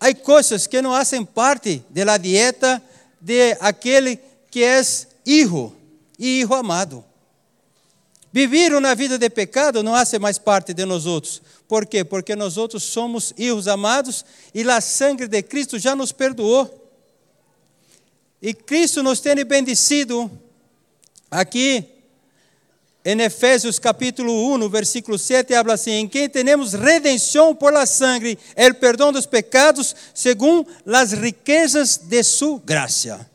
há 0.00 0.14
coisas 0.14 0.66
que 0.66 0.82
não 0.82 0.92
fazem 0.92 1.24
parte 1.24 1.82
da 1.90 2.16
dieta 2.16 2.82
de 3.20 3.56
aquele 3.60 4.18
que 4.50 4.62
é 4.62 4.80
hijo 5.24 5.72
e 6.18 6.40
hijo 6.40 6.54
amado. 6.54 7.04
Vivir 8.32 8.74
uma 8.74 8.94
vida 8.94 9.18
de 9.18 9.30
pecado 9.30 9.82
não 9.82 9.94
hace 9.94 10.18
mais 10.18 10.38
parte 10.38 10.74
de 10.74 10.84
nós. 10.84 11.40
Por 11.66 11.86
quê? 11.86 12.04
Porque 12.04 12.36
nós 12.36 12.54
somos 12.80 13.32
hijos 13.36 13.66
amados 13.66 14.24
e 14.54 14.62
a 14.68 14.80
sangue 14.80 15.26
de 15.26 15.42
Cristo 15.42 15.78
já 15.78 15.96
nos 15.96 16.12
perdoou. 16.12 16.74
E 18.40 18.54
Cristo 18.54 19.02
nos 19.02 19.20
tem 19.20 19.44
bendecido. 19.44 20.30
Aqui 21.30 21.84
em 23.10 23.22
Efésios 23.22 23.78
capítulo 23.78 24.54
1, 24.54 24.68
versículo 24.68 25.18
7, 25.18 25.54
habla 25.54 25.72
assim: 25.72 25.92
Em 25.92 26.06
quem 26.06 26.28
temos 26.28 26.74
redenção 26.74 27.54
por 27.54 27.72
la 27.72 27.86
sangre, 27.86 28.38
el 28.54 28.74
perdão 28.74 29.10
dos 29.10 29.24
pecados, 29.24 29.96
segundo 30.12 30.68
as 30.86 31.12
riquezas 31.12 31.96
de 31.96 32.22
sua 32.22 32.60
graça. 32.62 33.26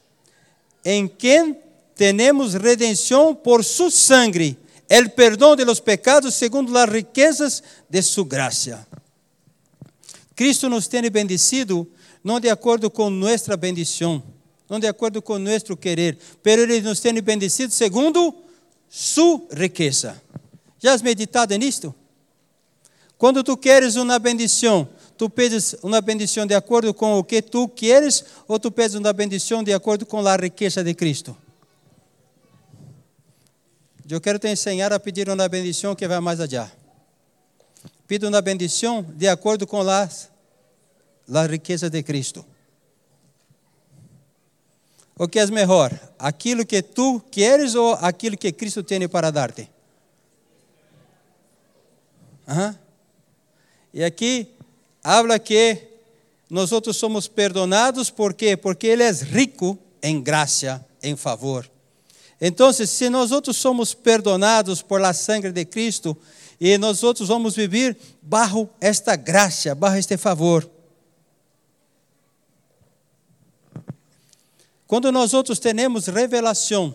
Em 0.86 1.08
quem 1.08 1.58
temos 1.96 2.54
redenção 2.54 3.34
por 3.34 3.64
su 3.64 3.90
sangre, 3.90 4.60
el 4.88 5.10
perdão 5.10 5.56
de 5.56 5.66
los 5.66 5.80
pecados 5.80 6.36
segundo 6.36 6.78
as 6.78 6.88
riquezas 6.88 7.64
de 7.90 8.04
su 8.04 8.26
graça. 8.26 8.86
Cristo 10.36 10.70
nos 10.70 10.88
tem 10.88 11.10
bendecido 11.10 11.88
não 12.24 12.40
de 12.40 12.48
acordo 12.48 12.92
com 12.92 13.10
nossa 13.10 13.58
bendição, 13.58 14.22
não 14.70 14.80
de 14.80 14.86
acordo 14.86 15.20
com 15.20 15.40
nosso 15.40 15.76
querer, 15.76 16.16
pero 16.44 16.62
Ele 16.62 16.80
nos 16.82 17.00
tem 17.00 17.20
bendecido 17.24 17.74
segundo 17.74 18.43
su 18.94 19.48
riqueza. 19.50 20.22
Já 20.80 20.94
has 20.94 21.02
meditado 21.02 21.58
nisto? 21.58 21.96
Quando 23.18 23.44
tu 23.44 23.58
queres 23.58 23.96
uma 23.96 24.20
bendição, 24.20 24.88
tu 25.18 25.32
pedes 25.32 25.76
uma 25.82 26.00
bendição 26.00 26.46
de 26.46 26.54
acordo 26.54 26.94
com 26.94 27.18
o 27.18 27.24
que 27.24 27.42
tu 27.42 27.68
queres 27.68 28.24
ou 28.48 28.60
tu 28.60 28.72
pedes 28.72 28.94
uma 28.94 29.12
bendição 29.12 29.64
de 29.64 29.74
acordo 29.74 30.06
com 30.06 30.20
a 30.20 30.36
riqueza 30.36 30.84
de 30.84 30.94
Cristo? 30.94 31.36
Eu 34.08 34.22
quero 34.22 34.38
te 34.38 34.48
ensinar 34.48 34.94
a 34.94 35.00
pedir 35.00 35.28
uma 35.28 35.50
bendição 35.50 35.96
que 35.96 36.08
vai 36.08 36.20
mais 36.20 36.40
adiante. 36.40 36.74
Pido 38.06 38.28
uma 38.28 38.44
bendição 38.44 39.02
de 39.02 39.28
acordo 39.28 39.66
com 39.66 39.82
a 39.82 40.08
riqueza 41.50 41.90
de 41.90 42.04
Cristo. 42.04 42.46
O 45.24 45.28
que 45.30 45.40
é 45.40 45.46
melhor? 45.46 45.98
Aquilo 46.20 46.66
que 46.66 46.82
tu 46.82 47.22
queres 47.32 47.76
ou 47.76 47.94
aquilo 47.94 48.36
que 48.36 48.52
Cristo 48.52 48.84
tem 48.84 49.08
para 49.08 49.32
dar-te? 49.32 49.70
Uhum. 52.46 52.76
E 53.94 54.04
aqui 54.04 54.50
habla 55.02 55.40
que 55.40 55.78
nós 56.50 56.72
somos 56.92 57.30
perdonados, 57.30 58.10
por 58.10 58.34
quê? 58.34 58.58
Porque 58.58 58.88
Ele 58.88 59.04
é 59.04 59.12
rico 59.12 59.80
em 60.02 60.22
graça, 60.22 60.86
em 61.02 61.16
favor. 61.16 61.72
Então, 62.42 62.74
se 62.74 63.10
nós 63.10 63.30
somos 63.54 63.94
perdonados 63.94 64.82
por 64.82 65.00
la 65.00 65.14
sangre 65.14 65.54
de 65.54 65.64
Cristo, 65.64 66.18
e 66.60 66.78
nós 66.78 67.00
vamos 67.22 67.56
viver 67.56 67.98
bajo 68.22 68.70
esta 68.82 69.16
graça, 69.16 69.74
bajo 69.74 69.96
este 69.96 70.18
favor. 70.18 70.70
Quando 74.88 75.12
nós 75.12 75.34
outros 75.34 75.60
temos 75.60 76.08
revelação 76.08 76.94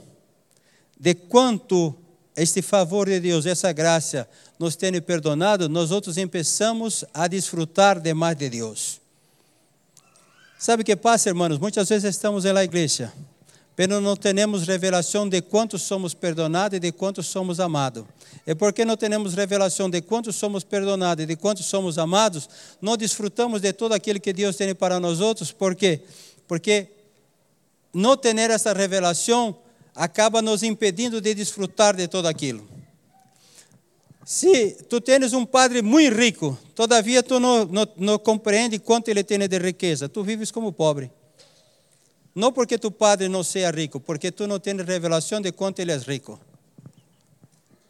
de 0.99 1.14
quanto 1.14 1.95
este 2.37 2.62
favor 2.62 3.09
de 3.09 3.18
Deus, 3.18 3.47
essa 3.47 3.73
graça, 3.73 4.28
nos 4.59 4.76
tem 4.76 5.00
perdonado, 5.00 5.68
nós 5.68 5.90
outros 5.90 6.16
começamos 6.16 7.04
a 7.12 7.26
desfrutar 7.26 8.00
de 8.00 8.14
mais 8.14 8.37
de 8.37 8.49
Deus. 8.49 9.00
Sabe 10.59 10.83
o 10.83 10.85
que 10.85 10.97
passa, 10.97 11.28
irmãos? 11.28 11.59
Muitas 11.59 11.88
vezes 11.88 12.14
estamos 12.14 12.45
na 12.45 12.64
igreja, 12.64 13.12
mas 13.76 13.88
não 13.88 14.16
temos 14.16 14.66
revelação 14.66 15.28
de 15.28 15.40
quanto 15.40 15.78
somos 15.78 16.14
perdonados 16.14 16.76
e 16.76 16.80
de 16.80 16.90
quanto 16.90 17.23
somos 17.23 17.61
amados. 17.61 18.04
E 18.47 18.54
porque 18.54 18.85
não 18.85 18.97
temos 18.97 19.35
revelação 19.35 19.88
de 19.88 20.02
quanto 20.02 20.33
somos 20.33 20.64
perdonados 20.64 21.23
e 21.23 21.26
de 21.26 21.37
quanto 21.37 21.62
somos 21.62 21.97
amados, 21.97 22.49
não 22.80 22.97
desfrutamos 22.97 23.61
de 23.61 23.73
todo 23.73 23.92
aquilo 23.92 24.18
que 24.18 24.33
Deus 24.33 24.57
tem 24.57 24.75
para 24.75 24.99
nós 24.99 25.21
outros. 25.21 25.52
Por 25.52 25.76
quê? 25.76 26.00
Porque 26.49 26.88
não 27.92 28.16
ter 28.16 28.37
essa 28.37 28.73
revelação 28.73 29.59
acaba 29.95 30.40
nos 30.40 30.62
impedindo 30.62 31.21
de 31.21 31.35
desfrutar 31.35 31.97
de 31.97 32.07
todo 32.07 32.26
aquilo. 32.26 32.66
Se 34.25 34.73
tu 34.88 35.00
tens 35.00 35.33
um 35.33 35.47
padre 35.47 35.80
muito 35.80 36.14
rico, 36.14 36.59
todavia 36.75 37.23
tu 37.23 37.40
não, 37.40 37.64
não, 37.64 37.88
não 37.97 38.18
compreende 38.18 38.78
quanto 38.78 39.09
ele 39.09 39.25
tem 39.25 39.38
de 39.38 39.59
riqueza, 39.59 40.09
tu 40.09 40.23
vives 40.23 40.50
como 40.50 40.71
pobre. 40.71 41.11
Não 42.35 42.52
porque 42.52 42.78
tu 42.78 42.90
padre 42.90 43.26
não 43.28 43.42
seja 43.42 43.71
rico, 43.71 43.99
porque 43.99 44.30
tu 44.30 44.47
não 44.47 44.61
tens 44.61 44.85
revelação 44.85 45.40
de 45.40 45.50
quanto 45.50 45.80
ele 45.80 45.92
é 45.92 45.97
rico. 45.97 46.38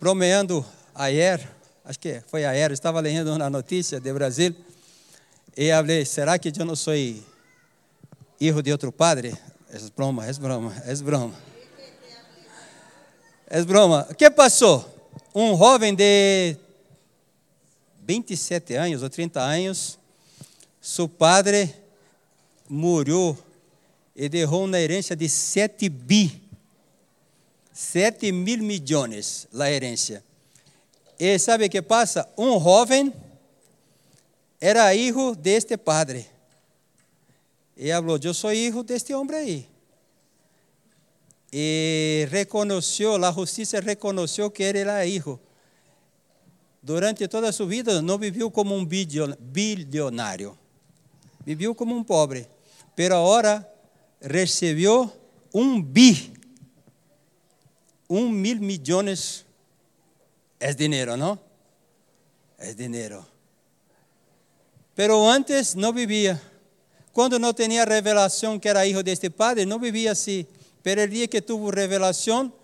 Bromeando 0.00 0.64
ayer, 0.94 1.46
acho 1.84 1.98
que 1.98 2.22
foi 2.28 2.44
ayer, 2.44 2.70
estava 2.70 3.00
lendo 3.00 3.34
uma 3.34 3.50
notícia 3.50 4.00
de 4.00 4.12
Brasil, 4.12 4.54
e 5.56 5.70
falei, 5.70 6.04
será 6.04 6.38
que 6.38 6.52
eu 6.56 6.64
não 6.64 6.76
sou 6.76 6.94
filho 6.94 8.62
de 8.62 8.70
outro 8.70 8.92
padre? 8.92 9.36
É 9.70 9.78
broma, 9.94 10.26
é 10.26 10.32
broma, 10.32 10.82
é 10.86 10.94
broma. 10.94 11.34
É 13.46 13.62
broma. 13.62 14.06
O 14.10 14.14
que 14.14 14.30
passou? 14.30 14.82
Um 15.34 15.56
jovem 15.58 15.94
de 15.94 16.56
27 18.06 18.74
anos 18.74 19.02
ou 19.02 19.10
30 19.10 19.38
anos, 19.40 19.98
seu 20.80 21.06
padre 21.06 21.74
morreu 22.66 23.36
e 24.16 24.26
deixou 24.28 24.64
uma 24.64 24.78
herência 24.78 25.14
de 25.14 25.28
7 25.28 25.86
bi. 25.90 26.42
7 27.70 28.32
mil 28.32 28.58
milhões 28.58 29.46
a 29.52 29.70
herência. 29.70 30.24
E 31.18 31.38
sabe 31.38 31.66
o 31.66 31.70
que 31.70 31.82
passa? 31.82 32.26
Um 32.38 32.58
jovem 32.58 33.12
era 34.58 34.90
filho 34.92 35.34
deste 35.34 35.76
padre. 35.76 36.37
E 37.78 37.90
falou: 37.92 38.18
Eu 38.22 38.34
sou 38.34 38.50
filho 38.50 38.82
deste 38.82 39.14
homem 39.14 39.36
aí 39.36 39.68
e 41.50 42.26
reconoció, 42.30 43.16
la 43.18 43.32
justicia 43.32 43.80
reconoció 43.80 44.52
que 44.52 44.68
él 44.68 44.76
era 44.76 45.06
hijo. 45.06 45.40
Durante 46.82 47.26
toda 47.28 47.52
su 47.52 47.66
vida 47.66 48.00
no 48.02 48.18
vivió 48.18 48.50
como 48.50 48.74
un 48.74 48.88
billonario, 48.88 50.56
vivió 51.44 51.74
como 51.74 51.94
un 51.94 52.04
pobre, 52.04 52.48
pero 52.94 53.16
ahora 53.16 53.68
recibió 54.20 55.12
un 55.52 55.92
bi, 55.92 56.32
un 58.06 58.40
mil 58.40 58.60
millones. 58.60 59.44
Es 60.60 60.76
dinero, 60.76 61.16
¿no? 61.16 61.38
Es 62.58 62.76
dinero. 62.76 63.26
Pero 64.94 65.30
antes 65.30 65.76
no 65.76 65.92
vivía. 65.92 66.40
Cuando 67.18 67.40
no 67.40 67.52
tenía 67.52 67.84
revelación 67.84 68.60
que 68.60 68.68
era 68.68 68.86
hijo 68.86 69.02
de 69.02 69.10
este 69.10 69.28
padre, 69.28 69.66
no 69.66 69.80
vivía 69.80 70.12
así. 70.12 70.46
Pero 70.84 71.02
el 71.02 71.10
día 71.10 71.26
que 71.26 71.42
tuvo 71.42 71.72
revelación, 71.72 72.54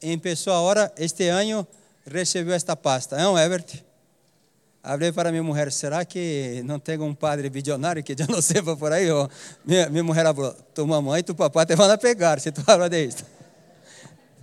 empezó 0.00 0.52
ahora, 0.52 0.92
este 0.96 1.30
año, 1.30 1.68
recibió 2.04 2.56
esta 2.56 2.74
pasta. 2.74 3.16
¿No, 3.22 3.38
Ebert? 3.38 3.70
Hablé 4.82 5.12
para 5.12 5.30
mi 5.30 5.40
mujer, 5.40 5.70
¿será 5.70 6.04
que 6.04 6.62
no 6.64 6.80
tengo 6.80 7.04
un 7.04 7.14
padre 7.14 7.48
billonario 7.48 8.02
que 8.02 8.16
yo 8.16 8.26
no 8.26 8.42
sepa 8.42 8.74
por 8.74 8.92
ahí? 8.92 9.08
O, 9.08 9.30
mi, 9.62 9.76
mi 9.90 10.02
mujer 10.02 10.26
habló, 10.26 10.52
tu 10.74 10.84
mamá 10.84 11.20
y 11.20 11.22
tu 11.22 11.36
papá 11.36 11.64
te 11.64 11.74
a 11.74 11.96
pegar 11.96 12.40
si 12.40 12.50
tú 12.50 12.62
hablas 12.66 12.90
de 12.90 13.04
esto. 13.04 13.22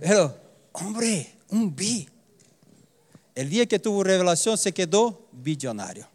Pero, 0.00 0.34
hombre, 0.72 1.34
un 1.50 1.76
bi. 1.76 2.08
El 3.34 3.50
día 3.50 3.66
que 3.66 3.78
tuvo 3.78 4.02
revelación 4.02 4.56
se 4.56 4.72
quedó 4.72 5.28
billonario. 5.32 6.08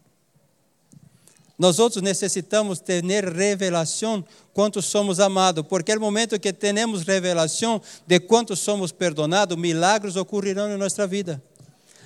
Nós 1.58 1.78
outros 1.78 2.02
necessitamos 2.02 2.80
ter 2.80 3.04
revelação 3.04 4.24
quanto 4.52 4.82
somos 4.82 5.20
amados, 5.20 5.64
porque 5.68 5.94
no 5.94 6.00
momento 6.00 6.38
que 6.38 6.52
temos 6.52 7.02
revelação 7.02 7.80
de 8.06 8.18
quanto 8.18 8.56
somos 8.56 8.90
perdonados, 8.90 9.56
milagres 9.56 10.16
ocorrerão 10.16 10.72
em 10.72 10.76
nossa 10.76 11.06
vida. 11.06 11.40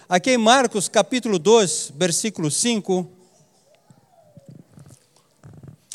Aqui 0.07 0.33
em 0.33 0.39
Marcos 0.39 0.89
capítulo 0.89 1.39
2, 1.39 1.93
versículo 1.97 2.51
5, 2.51 3.11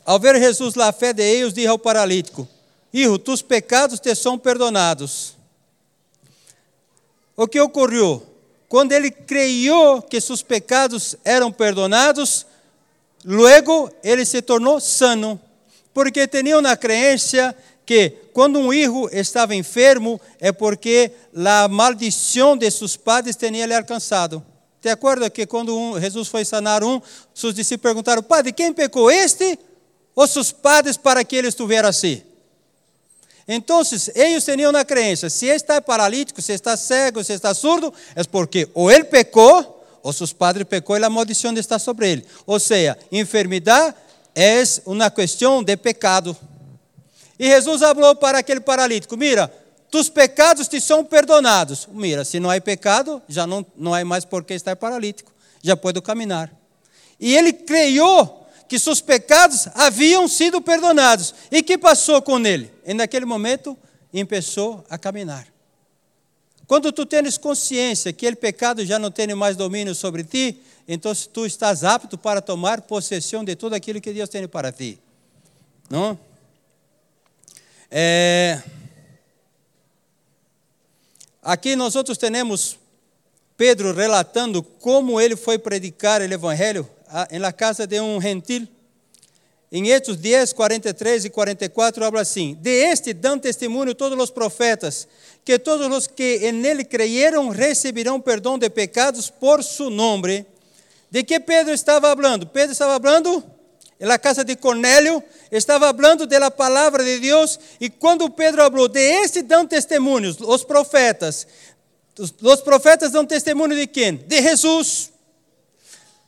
ao 0.06 0.20
ver 0.20 0.38
Jesus 0.39 0.76
lá 0.76 0.89
a 0.89 0.94
fé 0.94 1.13
de 1.13 1.24
eles, 1.24 1.54
disse 1.54 1.68
ao 1.68 1.80
paralítico: 1.80 2.48
Hijo, 2.94 3.18
tus 3.18 3.42
pecados 3.42 4.00
te 4.00 4.13
são 4.16 4.38
perdonados. 4.38 5.36
O 7.36 7.48
que 7.48 7.60
ocorreu? 7.60 8.22
Quando 8.68 8.92
ele 8.92 9.10
creyó 9.10 10.02
que 10.02 10.20
seus 10.20 10.42
pecados 10.42 11.16
eram 11.24 11.52
perdonados, 11.52 12.46
Luego 13.26 13.92
ele 14.04 14.26
se 14.26 14.42
tornou 14.42 14.80
sano, 14.80 15.40
porque 15.94 16.28
tinha 16.28 16.58
uma 16.58 16.76
crença 16.76 17.56
que 17.86 18.10
quando 18.34 18.60
um 18.60 18.72
filho 18.72 19.10
estava 19.12 19.56
enfermo 19.56 20.20
é 20.40 20.52
porque 20.52 21.12
a 21.36 21.68
maldição 21.68 22.58
de 22.58 22.70
seus 22.72 22.98
pais 22.98 23.36
tinha 23.36 23.66
lhe 23.66 23.76
alcançado. 23.76 24.44
Te 24.82 24.90
acorda 24.90 25.30
que 25.30 25.46
quando 25.46 25.78
um, 25.78 26.00
Jesus 26.00 26.28
foi 26.28 26.44
sanar 26.44 26.84
um, 26.84 27.02
seus 27.34 27.54
discípulos 27.54 27.84
perguntaram: 27.84 28.22
Padre, 28.22 28.52
quem 28.52 28.74
pecou 28.74 29.10
este 29.10 29.58
ou 30.14 30.28
seus 30.28 30.52
padres 30.52 30.98
para 30.98 31.24
que 31.24 31.36
ele 31.36 31.48
estivesse 31.48 31.86
assim? 31.86 32.22
Então, 33.48 33.82
eles 34.16 34.44
tinham 34.44 34.72
uma 34.72 34.84
crença: 34.84 35.30
se 35.30 35.46
está 35.46 35.82
paralítico, 35.82 36.42
se 36.42 36.52
está 36.52 36.76
cego, 36.76 37.24
se 37.24 37.34
está 37.34 37.54
surdo, 37.54 37.94
é 38.16 38.24
porque 38.26 38.68
ou 38.74 38.92
ele 38.92 39.06
pecou 39.06 39.83
ou 40.04 40.12
seus 40.12 40.34
padres 40.34 40.68
pecou 40.68 40.98
e 40.98 41.04
a 41.04 41.10
maldição 41.10 41.54
está 41.54 41.80
sobre 41.80 42.12
ele. 42.12 42.26
Ou 42.46 42.60
seja, 42.60 42.98
enfermidade 43.12 43.96
é 44.36 44.62
uma 44.86 45.10
questão 45.10 45.63
de 45.63 45.78
pecado. 45.78 46.36
E 47.39 47.48
Jesus 47.48 47.80
falou 47.80 48.16
para 48.16 48.39
aquele 48.39 48.60
paralítico: 48.60 49.16
Mira, 49.16 49.52
tus 49.89 50.10
pecados 50.10 50.68
te 50.68 50.82
são 50.82 51.06
perdonados. 51.06 51.88
Mira, 51.92 52.26
se 52.26 52.39
não 52.39 52.52
há 52.52 52.60
pecado, 52.60 53.22
já 53.30 53.48
não, 53.48 53.66
não 53.78 53.94
há 53.94 54.04
mais 54.04 54.26
por 54.26 54.44
que 54.44 54.54
estar 54.54 54.76
paralítico, 54.76 55.32
já 55.62 55.78
pode 55.78 56.02
caminhar. 56.02 56.52
E 57.20 57.36
ele 57.36 57.54
creyó 57.54 58.42
que 58.68 58.78
seus 58.78 59.00
pecados 59.00 59.68
haviam 59.74 60.28
sido 60.28 60.62
perdonados. 60.62 61.34
E 61.50 61.63
que 61.63 61.78
passou 61.78 62.22
com 62.22 62.39
ele? 62.39 62.74
E 62.86 62.94
naquele 62.94 63.26
momento, 63.26 63.78
começou 64.12 64.84
a 64.89 64.98
caminhar. 64.98 65.53
Quando 66.67 66.91
tu 66.91 67.06
tens 67.06 67.38
consciência 67.38 68.13
que 68.13 68.28
o 68.28 68.36
pecado 68.36 68.86
já 68.86 68.97
não 68.97 69.12
tem 69.12 69.28
mais 69.36 69.56
domínio 69.58 69.93
sobre 69.93 70.23
ti, 70.23 70.62
então 70.88 71.13
tu 71.32 71.45
estás 71.45 71.84
apto 71.84 72.17
para 72.17 72.41
tomar 72.41 72.82
possessão 72.82 73.43
de 73.43 73.56
tudo 73.56 73.73
aquilo 73.73 74.02
que 74.02 74.13
Deus 74.13 74.30
tem 74.30 74.47
para 74.47 74.71
ti. 74.71 74.99
Não? 75.89 76.17
É... 77.91 78.62
Aqui 81.41 81.76
nós 81.76 81.95
outros 81.95 82.17
temos 82.17 82.80
Pedro 83.58 83.93
relatando 83.93 84.63
como 84.63 85.19
ele 85.19 85.36
foi 85.36 85.60
predicar 85.60 86.21
o 86.21 86.23
evangelho 86.23 86.89
na 87.39 87.52
casa 87.52 87.86
de 87.86 87.99
um 87.99 88.19
gentil. 88.19 88.67
Em 89.76 89.90
Hechos 89.90 90.18
10, 90.18 90.54
43 90.54 91.26
e 91.26 91.30
44, 91.32 92.06
habla 92.06 92.22
assim: 92.22 92.56
De 92.62 92.70
este 92.70 93.12
dão 93.12 93.40
testemunho 93.40 93.96
todos 93.96 94.16
os 94.20 94.30
profetas, 94.30 95.08
que 95.44 95.58
todos 95.58 95.88
os 95.88 96.06
que 96.06 96.48
en 96.48 96.64
él 96.64 97.50
recibirão 97.50 98.22
perdão 98.22 98.60
de 98.60 98.70
pecados 98.70 99.32
por 99.32 99.64
su 99.64 99.90
nombre. 99.90 100.46
De 101.10 101.24
que 101.24 101.40
Pedro 101.40 101.74
estava 101.74 102.16
falando? 102.16 102.46
Pedro 102.46 102.72
estava 102.72 103.02
falando 103.02 103.44
na 104.00 104.20
casa 104.20 104.44
de 104.44 104.56
Cornélio, 104.56 105.24
estava 105.52 105.92
falando 105.92 106.28
da 106.28 106.52
palavra 106.52 107.04
de 107.04 107.20
Deus, 107.20 107.60
e 107.80 107.90
quando 107.90 108.30
Pedro 108.30 108.62
falou, 108.62 108.88
de 108.88 109.00
este 109.00 109.42
dão 109.42 109.66
testemunhos, 109.66 110.38
os 110.40 110.64
profetas. 110.64 111.48
Os 112.20 112.62
profetas 112.62 113.12
dão 113.12 113.26
testemunho 113.26 113.76
de 113.76 113.88
quem? 113.88 114.18
De 114.18 114.40
Jesus. 114.40 115.12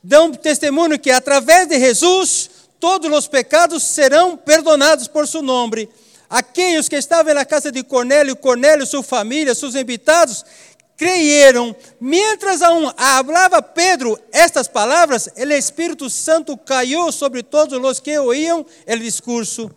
Dão 0.02 0.32
testemunho 0.32 0.98
que 0.98 1.12
através 1.12 1.68
de 1.68 1.78
Jesus 1.78 2.55
todos 2.78 3.10
os 3.10 3.28
pecados 3.28 3.82
serão 3.82 4.36
perdonados 4.36 5.08
por 5.08 5.26
seu 5.26 5.42
nome. 5.42 5.88
Aqueles 6.28 6.88
que 6.88 6.96
estavam 6.96 7.34
na 7.34 7.44
casa 7.44 7.70
de 7.70 7.82
Cornélio, 7.82 8.36
Cornélio, 8.36 8.86
sua 8.86 9.02
família, 9.02 9.54
seus 9.54 9.74
invitados, 9.74 10.44
creyeron. 10.96 11.76
Mientras 12.00 12.62
aún 12.62 12.92
hablaba 12.96 13.62
Pedro 13.62 14.18
estas 14.32 14.68
palavras, 14.68 15.30
o 15.36 15.52
Espírito 15.52 16.10
Santo 16.10 16.56
caiu 16.56 17.12
sobre 17.12 17.42
todos 17.42 17.78
os 17.78 18.00
que 18.00 18.18
oíam 18.18 18.66
o 18.86 18.96
discurso. 18.98 19.70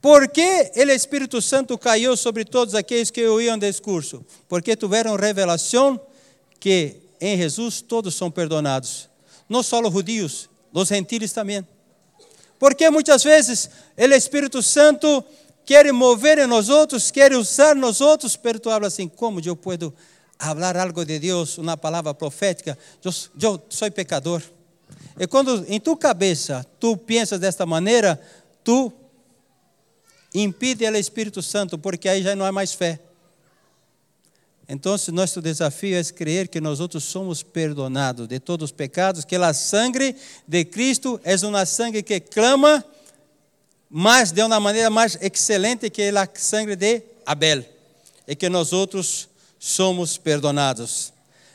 ¿Por 0.00 0.28
que 0.28 0.72
o 0.76 0.90
Espírito 0.90 1.40
Santo 1.42 1.76
caiu 1.78 2.16
sobre 2.16 2.44
todos 2.44 2.74
aqueles 2.74 3.10
que 3.10 3.26
oíam 3.26 3.56
o 3.56 3.60
discurso? 3.60 4.24
Porque 4.48 4.76
tiveram 4.76 5.16
revelação 5.16 6.00
que 6.60 6.96
em 7.20 7.36
Jesus 7.36 7.80
todos 7.80 8.14
são 8.14 8.30
perdonados. 8.30 9.08
Não 9.48 9.62
só 9.62 9.80
os 9.80 9.92
judios, 9.92 10.48
os 10.80 10.88
gentiles 10.88 11.32
também. 11.32 11.66
Porque 12.58 12.88
muitas 12.90 13.24
vezes 13.24 13.70
o 13.96 14.14
Espírito 14.14 14.62
Santo 14.62 15.24
quer 15.64 15.90
mover 15.92 16.38
em 16.38 16.46
nós 16.46 16.68
outros, 16.68 17.10
quer 17.10 17.32
usar 17.32 17.74
nós 17.74 18.00
outros, 18.00 18.36
pero 18.36 18.60
tu 18.60 18.68
hablas 18.70 18.92
assim, 18.92 19.08
como 19.08 19.40
eu 19.44 19.56
posso 19.56 19.92
falar 20.38 20.76
algo 20.76 21.04
de 21.04 21.18
Deus, 21.18 21.56
uma 21.56 21.76
palavra 21.76 22.12
profética? 22.12 22.78
Eu, 23.02 23.12
eu 23.40 23.62
sou 23.70 23.90
pecador. 23.90 24.42
E 25.18 25.26
quando 25.26 25.64
em 25.66 25.80
tu 25.80 25.96
cabeça 25.96 26.64
tu 26.78 26.94
pensas 26.94 27.40
desta 27.40 27.64
maneira, 27.64 28.20
tu 28.62 28.92
impide 30.34 30.84
o 30.84 30.96
Espírito 30.96 31.42
Santo, 31.42 31.78
porque 31.78 32.06
aí 32.06 32.22
já 32.22 32.36
não 32.36 32.44
há 32.44 32.52
mais 32.52 32.74
fé. 32.74 33.00
Então, 34.68 34.96
nosso 35.12 35.40
desafio 35.40 35.96
é 35.96 36.02
crer 36.04 36.48
que 36.48 36.60
nós 36.60 36.80
outros 36.80 37.04
somos 37.04 37.42
perdonados 37.42 38.26
de 38.26 38.40
todos 38.40 38.70
os 38.70 38.72
pecados, 38.72 39.24
que 39.24 39.36
a 39.36 39.54
sangre 39.54 40.16
de 40.46 40.64
Cristo 40.64 41.20
é 41.22 41.36
uma 41.46 41.64
sangue 41.64 42.02
que 42.02 42.18
clama, 42.18 42.84
mas 43.88 44.32
de 44.32 44.42
uma 44.42 44.58
maneira 44.58 44.90
mais 44.90 45.16
excelente 45.20 45.88
que 45.88 46.08
a 46.08 46.28
sangue 46.34 46.74
de 46.74 47.02
Abel, 47.24 47.64
e 48.26 48.34
que 48.34 48.48
nós 48.48 48.72
outros 48.72 49.28
somos 49.58 50.18
perdonados. 50.18 51.12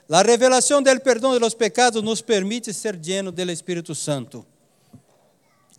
A 0.10 0.22
revelação 0.22 0.82
do 0.82 1.00
perdão 1.02 1.34
de 1.34 1.40
los 1.40 1.54
pecados 1.54 2.02
nos 2.04 2.22
permite 2.22 2.74
ser 2.74 2.96
llenos 2.96 3.34
do 3.34 3.52
Espírito 3.52 3.94
Santo. 3.94 4.46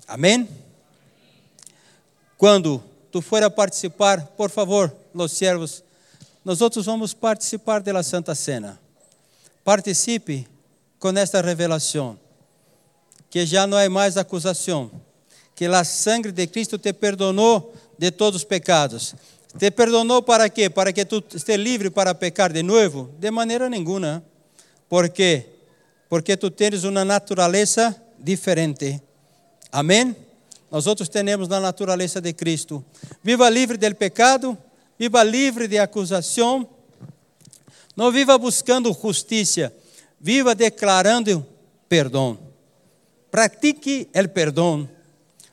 Amém? 0.06 0.48
Quando 2.36 2.82
tu 3.10 3.22
for 3.22 3.42
a 3.42 3.50
participar, 3.50 4.26
por 4.36 4.50
favor, 4.50 4.94
los 5.14 5.32
servos, 5.32 5.84
nós 6.44 6.60
outros 6.60 6.86
vamos 6.86 7.14
participar 7.14 7.80
da 7.80 8.02
Santa 8.02 8.34
Cena. 8.34 8.80
Participe 9.64 10.46
com 10.98 11.10
esta 11.10 11.40
revelação, 11.40 12.18
que 13.30 13.46
já 13.46 13.66
não 13.66 13.78
é 13.78 13.88
mais 13.88 14.16
acusação, 14.16 14.90
que 15.54 15.66
a 15.66 15.84
sangre 15.84 16.32
de 16.32 16.46
Cristo 16.46 16.78
te 16.78 16.92
perdonou 16.92 17.74
de 17.96 18.10
todos 18.10 18.42
os 18.42 18.44
pecados. 18.44 19.14
Te 19.56 19.70
perdonou 19.70 20.22
para 20.22 20.48
quê? 20.48 20.68
Para 20.68 20.92
que 20.92 21.04
tu 21.04 21.22
esteja 21.34 21.56
livre 21.56 21.90
para 21.90 22.14
pecar 22.14 22.52
de 22.52 22.62
novo? 22.62 23.14
De 23.18 23.30
maneira 23.30 23.68
nenhuma. 23.68 24.24
Por 24.88 25.08
quê? 25.10 25.46
Porque 26.08 26.36
tu 26.36 26.50
tens 26.50 26.84
uma 26.84 27.04
natureza 27.04 27.94
diferente. 28.18 29.00
Amém? 29.70 30.16
Nós 30.70 30.86
outros 30.86 31.08
temos 31.08 31.50
a 31.50 31.60
natureza 31.60 32.20
de 32.20 32.32
Cristo. 32.32 32.84
Viva 33.22 33.48
livre 33.50 33.76
del 33.76 33.94
pecado 33.94 34.56
viva 35.02 35.24
livre 35.24 35.66
de 35.66 35.80
acusação, 35.80 36.68
não 37.96 38.12
viva 38.12 38.38
buscando 38.38 38.92
justiça, 38.92 39.74
viva 40.20 40.54
declarando 40.54 41.44
perdão. 41.88 42.38
Pratique 43.28 44.08
o 44.14 44.28
perdão. 44.28 44.88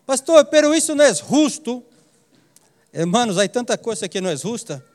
Pastor, 0.06 0.46
pero 0.46 0.72
isso 0.76 0.94
não 0.94 1.04
é 1.04 1.16
justo. 1.16 1.84
Hermanos, 2.94 3.40
há 3.40 3.50
tanta 3.50 3.76
coisa 3.76 4.08
que 4.08 4.22
não 4.22 4.30
é 4.30 4.38
justa. 4.38 4.86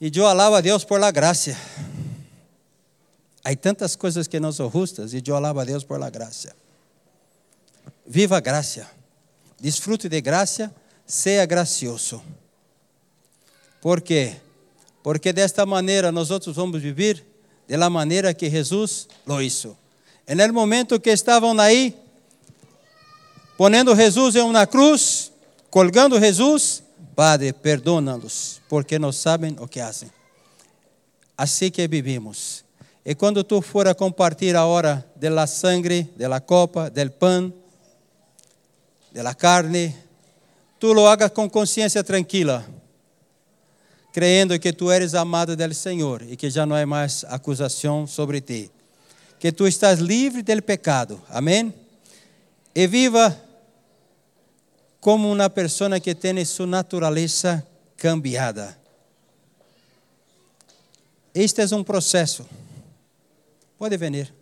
E 0.00 0.12
eu 0.14 0.28
alabo 0.28 0.54
a 0.54 0.60
Deus 0.60 0.84
por 0.84 1.00
la 1.00 1.10
graça. 1.10 1.56
Há 3.42 3.56
tantas 3.56 3.96
coisas 3.96 4.28
que 4.28 4.38
não 4.38 4.52
são 4.52 4.70
justas 4.70 5.12
e 5.12 5.20
eu 5.26 5.34
alabo 5.34 5.58
a 5.58 5.64
Deus 5.64 5.82
por 5.82 5.98
la 5.98 6.08
graça. 6.08 6.54
Viva 8.06 8.36
a 8.36 8.40
graça 8.40 8.99
desfrute 9.60 10.08
de 10.08 10.20
graça, 10.20 10.74
seja 11.06 11.44
gracioso. 11.46 12.22
Por 13.80 14.00
quê? 14.00 14.36
Porque 15.02 15.32
desta 15.32 15.64
maneira 15.64 16.10
nós 16.10 16.30
outros 16.30 16.56
vamos 16.56 16.80
viver 16.80 17.24
de 17.68 17.76
la 17.76 17.88
maneira 17.88 18.34
que 18.34 18.50
Jesus 18.50 19.08
lo 19.26 19.40
hizo. 19.40 19.76
En 20.26 20.40
el 20.40 20.52
momento 20.52 21.00
que 21.00 21.10
estavam 21.10 21.58
aí, 21.58 21.96
ponendo 23.56 23.94
Jesus 23.96 24.36
em 24.36 24.42
uma 24.42 24.66
cruz, 24.66 25.32
colgando 25.70 26.18
Jesus, 26.20 26.82
Padre, 27.14 27.52
perdona-los, 27.52 28.60
porque 28.68 28.98
não 28.98 29.12
sabem 29.12 29.56
o 29.58 29.66
que 29.66 29.80
fazem. 29.80 30.10
Assim 31.36 31.70
que 31.70 31.86
vivimos. 31.88 32.64
E 33.04 33.14
quando 33.14 33.42
tu 33.42 33.60
for 33.60 33.88
a 33.88 33.94
compartilhar 33.94 34.60
a 34.60 34.66
hora 34.66 35.06
de 35.16 35.28
la 35.30 35.46
sangre, 35.46 36.08
de 36.16 36.28
la 36.28 36.40
copa, 36.40 36.90
del 36.90 37.10
pan, 37.10 37.52
de 39.12 39.22
la 39.22 39.34
carne, 39.34 39.94
tu 40.78 40.94
lo 40.94 41.08
hagas 41.08 41.30
com 41.32 41.48
consciência 41.48 42.02
tranquila, 42.02 42.66
creyendo 44.12 44.58
que 44.58 44.72
tu 44.72 44.90
eres 44.90 45.14
amado 45.14 45.56
del 45.56 45.74
Senhor 45.74 46.22
e 46.22 46.36
que 46.36 46.50
já 46.50 46.64
não 46.64 46.76
há 46.76 46.86
mais 46.86 47.24
acusação 47.24 48.06
sobre 48.06 48.40
ti. 48.40 48.70
Que 49.38 49.52
tu 49.52 49.66
estás 49.66 50.00
livre 50.00 50.42
del 50.42 50.62
pecado. 50.62 51.20
Amém? 51.28 51.72
E 52.74 52.86
viva 52.86 53.36
como 55.00 55.32
uma 55.32 55.48
pessoa 55.48 55.98
que 55.98 56.14
tem 56.14 56.44
sua 56.44 56.66
natureza 56.66 57.66
cambiada. 57.96 58.78
Este 61.34 61.62
é 61.62 61.76
um 61.76 61.82
processo. 61.82 62.46
Pode 63.78 63.96
venir. 63.96 64.39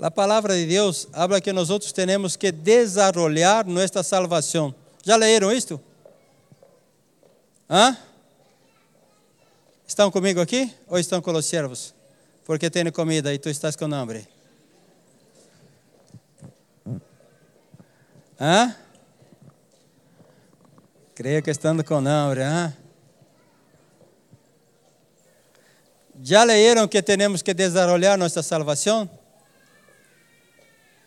A 0.00 0.10
palavra 0.10 0.56
de 0.56 0.64
Deus 0.64 1.06
habla 1.12 1.42
que 1.42 1.52
nós 1.52 1.68
temos 1.92 2.34
que 2.34 2.50
desarrollar 2.50 3.66
nossa 3.66 4.02
salvação. 4.02 4.74
Já 5.04 5.14
leram 5.14 5.52
isto? 5.52 5.78
Hã? 7.68 7.94
Estão 9.86 10.10
comigo 10.10 10.40
aqui 10.40 10.72
ou 10.88 10.98
estão 10.98 11.20
com 11.20 11.32
os 11.32 11.44
servos? 11.44 11.94
Porque 12.46 12.70
tem 12.70 12.90
comida 12.90 13.34
e 13.34 13.38
tu 13.38 13.50
estás 13.50 13.76
com 13.76 13.84
hambre. 13.92 14.26
Hã? 18.40 18.74
Creio 21.14 21.42
que 21.42 21.50
estando 21.50 21.84
com 21.84 21.96
hambre, 21.96 22.40
hã? 22.40 22.74
Já 26.22 26.42
leram 26.44 26.88
que 26.88 27.02
temos 27.02 27.42
que 27.42 27.52
desarrollar 27.52 28.16
nossa 28.16 28.42
salvação? 28.42 29.19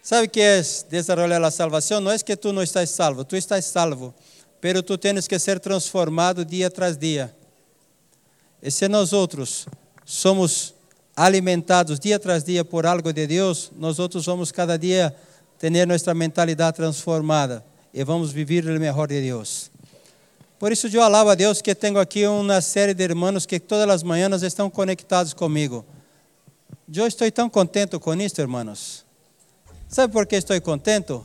¿Sabe 0.04 0.28
que 0.28 0.42
é 0.42 0.62
desarrollar 0.89 1.42
a 1.42 1.50
salvação? 1.50 2.02
Não 2.02 2.12
é 2.12 2.20
que 2.20 2.36
tu 2.36 2.52
não 2.52 2.62
estás 2.62 2.89
salvo, 2.89 3.24
tu 3.24 3.38
estás 3.38 3.63
salvo, 3.63 4.13
pero 4.60 4.84
tu 4.84 4.98
tens 4.98 5.30
que 5.30 5.39
ser 5.39 5.62
transformado 5.62 6.44
dia 6.44 6.70
tras 6.70 6.98
dia. 6.98 7.34
E 8.62 8.70
se 8.70 8.89
nós 8.89 9.13
outros 9.13 9.66
somos 10.04 10.74
alimentados 11.16 12.02
dia 12.02 12.20
tras 12.20 12.44
dia 12.44 12.66
por 12.66 12.86
algo 12.86 13.13
de 13.13 13.26
Deus, 13.26 13.72
nós 13.78 13.98
outros 13.98 14.26
vamos 14.26 14.52
cada 14.52 14.78
dia 14.78 15.16
ter 15.58 15.72
nossa 15.88 16.13
mentalidade 16.13 16.76
transformada 16.76 17.63
e 17.94 18.04
vamos 18.04 18.34
viver 18.34 18.66
o 18.66 18.78
melhor 18.78 19.08
de 19.08 19.22
Deus. 19.22 19.72
Por 20.60 20.74
isso 20.74 20.88
eu 20.88 21.02
alabo 21.02 21.30
a 21.30 21.36
Deus 21.36 21.62
que 21.62 21.74
tenho 21.74 21.98
aqui 21.98 22.28
uma 22.28 22.60
série 22.60 22.94
de 22.94 23.06
irmãos 23.06 23.46
que 23.46 23.58
todas 23.58 23.89
as 23.89 24.04
manhãs 24.04 24.44
estão 24.44 24.70
conectados 24.70 25.34
comigo. 25.34 25.86
Eu 26.94 27.08
estou 27.08 27.32
tão 27.32 27.50
contente 27.50 27.98
com 27.98 28.13
isso, 28.16 28.42
irmãos. 28.42 29.03
Sabe 29.93 30.12
por 30.12 30.25
que 30.25 30.36
estou 30.36 30.60
contento? 30.60 31.23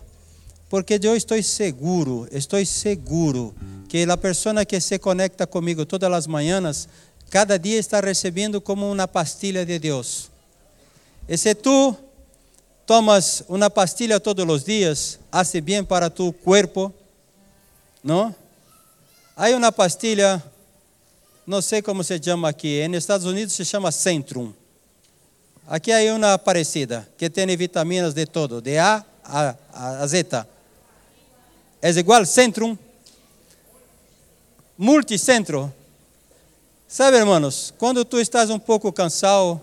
Porque 0.68 1.00
eu 1.02 1.16
estou 1.16 1.42
seguro, 1.42 2.28
estou 2.31 2.62
seguro 2.66 3.54
que 3.88 4.02
a 4.02 4.14
pessoa 4.18 4.62
que 4.66 4.78
se 4.78 4.98
conecta 4.98 5.46
comigo 5.46 5.87
todas 5.87 6.12
as 6.12 6.26
manhãs, 6.26 6.87
cada 7.31 7.59
dia 7.59 7.78
está 7.78 7.98
recebendo 7.98 8.61
como 8.61 8.92
uma 8.92 9.09
pastilha 9.09 9.64
de 9.64 9.78
Deus. 9.78 10.31
E 11.26 11.38
se 11.38 11.54
tu 11.54 11.96
tomas 12.85 13.42
uma 13.48 13.70
pastilha 13.70 14.20
todos 14.20 14.46
os 14.46 14.64
dias, 14.64 15.18
hace 15.33 15.62
bem 15.62 15.83
para 15.83 16.11
tu 16.11 16.31
corpo, 16.31 16.92
não? 18.04 18.35
Há 19.35 19.48
uma 19.48 19.72
pastilha, 19.72 20.44
não 21.46 21.62
sei 21.62 21.81
como 21.81 22.04
se 22.04 22.22
chama 22.22 22.50
aqui, 22.50 22.87
nos 22.87 22.98
Estados 22.98 23.26
Unidos 23.26 23.54
se 23.54 23.64
chama 23.64 23.90
Centrum. 23.90 24.52
Aqui 25.70 25.92
há 25.92 26.14
uma 26.14 26.38
parecida, 26.38 27.07
que 27.18 27.28
tem 27.28 27.54
vitaminas 27.54 28.14
de 28.14 28.24
todo, 28.24 28.62
de 28.62 28.78
A 28.78 29.04
a, 29.22 29.54
a 30.02 30.07
Z. 30.07 30.24
é 31.83 31.90
igual 31.90 32.24
Centrum, 32.24 32.76
multicentro. 34.78 35.70
Sabe, 36.87 37.18
irmãos, 37.18 37.74
quando 37.76 38.02
tu 38.02 38.18
estás 38.18 38.48
um 38.48 38.59
pouco 38.59 38.90
cansado, 38.90 39.61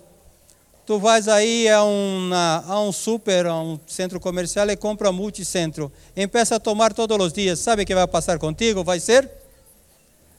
tu 0.85 0.99
vais 0.99 1.27
aí 1.27 1.67
a, 1.67 1.83
uma, 1.83 2.63
a 2.67 2.79
um 2.81 2.91
super, 2.91 3.47
a 3.47 3.55
um 3.55 3.79
centro 3.87 4.19
comercial 4.19 4.69
e 4.69 4.77
compra 4.77 5.11
multicentro. 5.11 5.91
Empieza 6.15 6.57
a 6.57 6.59
tomar 6.59 6.93
todos 6.93 7.17
os 7.19 7.33
dias. 7.33 7.57
Sabe 7.57 7.81
o 7.81 7.85
que 7.85 7.95
vai 7.95 8.05
passar 8.05 8.37
contigo? 8.37 8.83
Vai 8.83 8.99
ser 8.99 9.27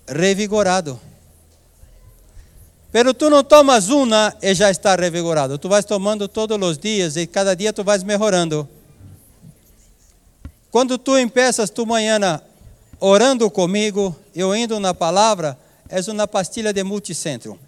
revigorado. 0.07 1.01
Pero 2.97 3.13
tu 3.13 3.29
não 3.29 3.45
tomas 3.45 3.91
uma 3.91 4.35
e 4.41 4.55
já 4.55 4.71
está 4.71 4.97
revigorado. 4.97 5.59
Tu 5.59 5.69
vais 5.69 5.85
tomando 5.85 6.27
todos 6.27 6.59
os 6.67 6.79
dias 6.79 7.15
e 7.19 7.27
cada 7.27 7.55
dia 7.55 7.71
tu 7.71 7.85
vais 7.85 8.03
melhorando. 8.03 8.67
Quando 10.71 10.97
tu 10.97 11.19
empiezas 11.19 11.69
tu 11.69 11.85
manhã 11.85 12.41
orando 12.99 13.51
comigo, 13.51 14.17
eu 14.35 14.57
indo 14.57 14.81
na 14.81 14.95
palavra, 14.95 15.59
és 15.91 16.09
uma 16.09 16.27
pastilha 16.27 16.73
de 16.73 16.83
multicentro. 16.83 17.59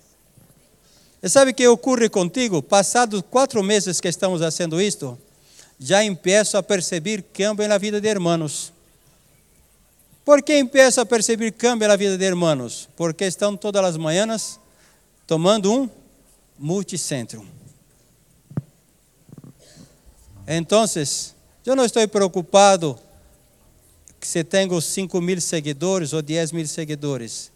E 1.23 1.29
sabe 1.29 1.51
o 1.51 1.55
que 1.55 1.69
ocorre 1.69 2.09
contigo? 2.09 2.63
Passados 2.63 3.23
quatro 3.31 3.63
meses 3.63 4.01
que 4.01 4.09
estamos 4.09 4.41
fazendo 4.41 4.81
isto, 4.81 5.19
já 5.79 6.03
empiezo 6.03 6.57
a 6.57 6.63
perceber 6.63 7.23
cambio 7.35 7.69
na 7.69 7.77
vida 7.77 8.01
de 8.01 8.09
irmãos. 8.09 8.73
Por 10.25 10.43
que 10.43 10.59
empiezo 10.59 11.03
a 11.03 11.05
perceber 11.05 11.53
cambio 11.53 11.87
na 11.87 11.97
vida 11.97 12.17
de 12.17 12.25
irmãos? 12.25 12.89
Porque 12.97 13.27
estão 13.27 13.55
todas 13.59 13.85
as 13.85 13.99
manhãs 13.99 14.59
tomando 15.29 15.71
um 15.71 15.91
multicentro. 16.59 17.47
Então, 20.47 20.87
eu 21.67 21.77
não 21.77 21.85
estou 21.85 22.09
preocupado 22.09 22.99
se 24.23 24.43
tenho 24.43 24.81
5 24.81 25.21
mil 25.21 25.39
seguidores 25.39 26.15
ou 26.15 26.23
10 26.23 26.53
mil 26.53 26.67
seguidores. 26.67 27.53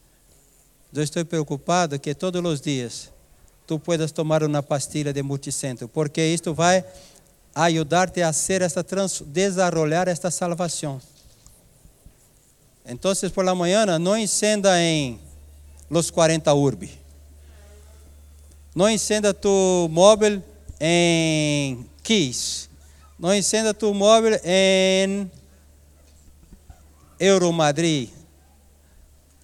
Eu 0.94 1.02
estou 1.02 1.24
preocupado 1.24 1.98
que 1.98 2.14
todos 2.14 2.44
os 2.44 2.60
dias 2.60 3.10
tu 3.66 3.78
puedas 3.78 4.12
tomar 4.12 4.42
uma 4.42 4.62
pastilha 4.62 5.10
de 5.10 5.22
multicentro, 5.22 5.88
porque 5.88 6.22
isto 6.22 6.52
vai 6.52 6.84
ajudar-te 7.54 8.20
a 8.20 8.28
hacer 8.28 8.60
esta 8.60 8.84
trans, 8.84 9.22
desarrollar 9.22 10.08
esta 10.08 10.30
salvação. 10.30 11.00
Então, 12.84 13.12
por 13.34 13.46
la 13.46 13.54
manhã, 13.54 13.98
não 13.98 14.18
encenda 14.18 14.78
em 14.78 15.18
los 15.88 16.10
40 16.10 16.52
urbi. 16.52 17.01
Não 18.74 18.88
encenda 18.88 19.34
tu 19.34 19.88
móvel 19.90 20.42
em 20.80 21.84
Kiss. 22.02 22.68
Não 23.18 23.34
encenda 23.34 23.74
tu 23.74 23.92
móvel 23.92 24.40
em 24.44 25.30
Euromadrid. 27.20 28.10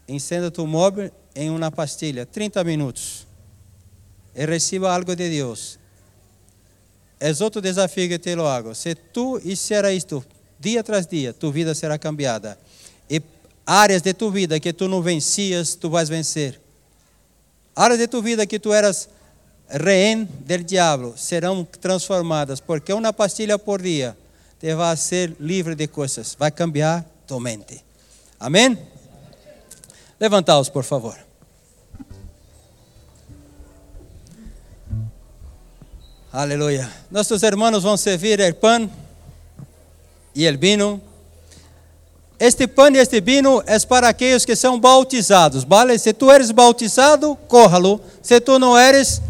Encenda 0.09 0.51
tu 0.51 0.67
móvel 0.67 1.13
em 1.35 1.51
uma 1.51 1.71
pastilha, 1.71 2.25
30 2.25 2.65
minutos. 2.65 3.27
E 4.35 4.47
receba 4.47 4.95
algo 4.95 5.15
de 5.15 5.29
Deus. 5.29 5.79
É 7.21 7.31
outro 7.43 7.61
desafio 7.61 8.09
que 8.09 8.19
te 8.19 8.35
lo 8.35 8.47
hago. 8.47 8.75
Se 8.75 8.95
tu 8.95 9.39
fizer 9.41 9.85
isto 9.93 10.25
dia 10.59 10.83
tras 10.83 11.07
dia, 11.07 11.33
tu 11.33 11.53
vida 11.53 11.75
será 11.75 11.99
cambiada. 11.99 12.59
E 13.11 13.21
áreas 13.67 14.03
de 14.03 14.15
tu 14.15 14.31
vida 14.31 14.59
que 14.59 14.73
tu 14.73 14.89
não 14.89 15.03
vencias, 15.03 15.75
tu 15.75 15.91
vais 15.91 16.09
vencer. 16.09 16.61
Áreas 17.77 17.99
de 17.99 18.09
tu 18.09 18.23
vida 18.23 18.47
que 18.47 18.59
tu 18.59 18.73
eras 18.73 19.09
rehén 19.71 20.29
del 20.47 20.65
diabo 20.65 21.15
serão 21.17 21.65
transformadas, 21.81 22.61
porque 22.61 22.93
uma 22.93 23.13
pastilha 23.13 23.59
por 23.59 23.83
dia 23.83 24.17
te 24.59 24.75
vai 24.75 24.97
ser 24.97 25.37
livre 25.39 25.75
de 25.75 25.89
coisas, 25.89 26.35
vai 26.39 26.51
cambiar 26.51 27.05
tua 27.27 27.41
mente. 27.41 27.85
Amém? 28.41 28.79
Levantaos, 30.19 30.69
por 30.69 30.85
favor. 30.85 31.17
Aleluia. 36.33 36.91
Nossos 37.11 37.43
irmãos 37.43 37.83
vão 37.83 37.97
servir 37.97 38.41
o 38.41 38.55
pão 38.55 38.91
e 40.35 40.49
o 40.49 40.59
vinho. 40.59 41.01
Este 42.39 42.69
pão 42.69 42.95
e 42.95 42.99
este 42.99 43.21
vinho 43.21 43.63
é 43.67 43.79
para 43.81 44.09
aqueles 44.09 44.45
que 44.45 44.55
são 44.55 44.79
bautizados, 44.79 45.65
vale? 45.65 45.99
Se 45.99 46.13
tu 46.13 46.31
eres 46.31 46.51
bautizado, 46.51 47.37
corra-lo. 47.49 48.01
Se 48.23 48.41
tu 48.41 48.59
não 48.59 48.79
eres, 48.79 49.21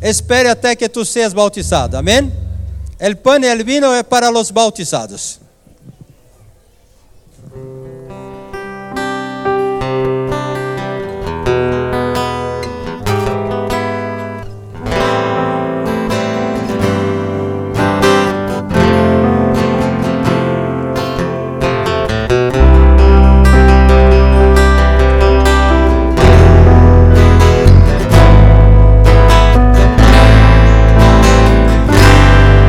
espere 0.00 0.48
até 0.48 0.76
que 0.76 0.88
tu 0.88 1.04
seas 1.04 1.32
bautizado. 1.32 1.96
Amém? 1.96 2.32
El 2.98 3.16
pão 3.16 3.38
e 3.42 3.46
el 3.46 3.64
vinho 3.64 3.92
é 3.92 4.02
para 4.02 4.30
os 4.30 4.50
bautizados. 4.50 5.40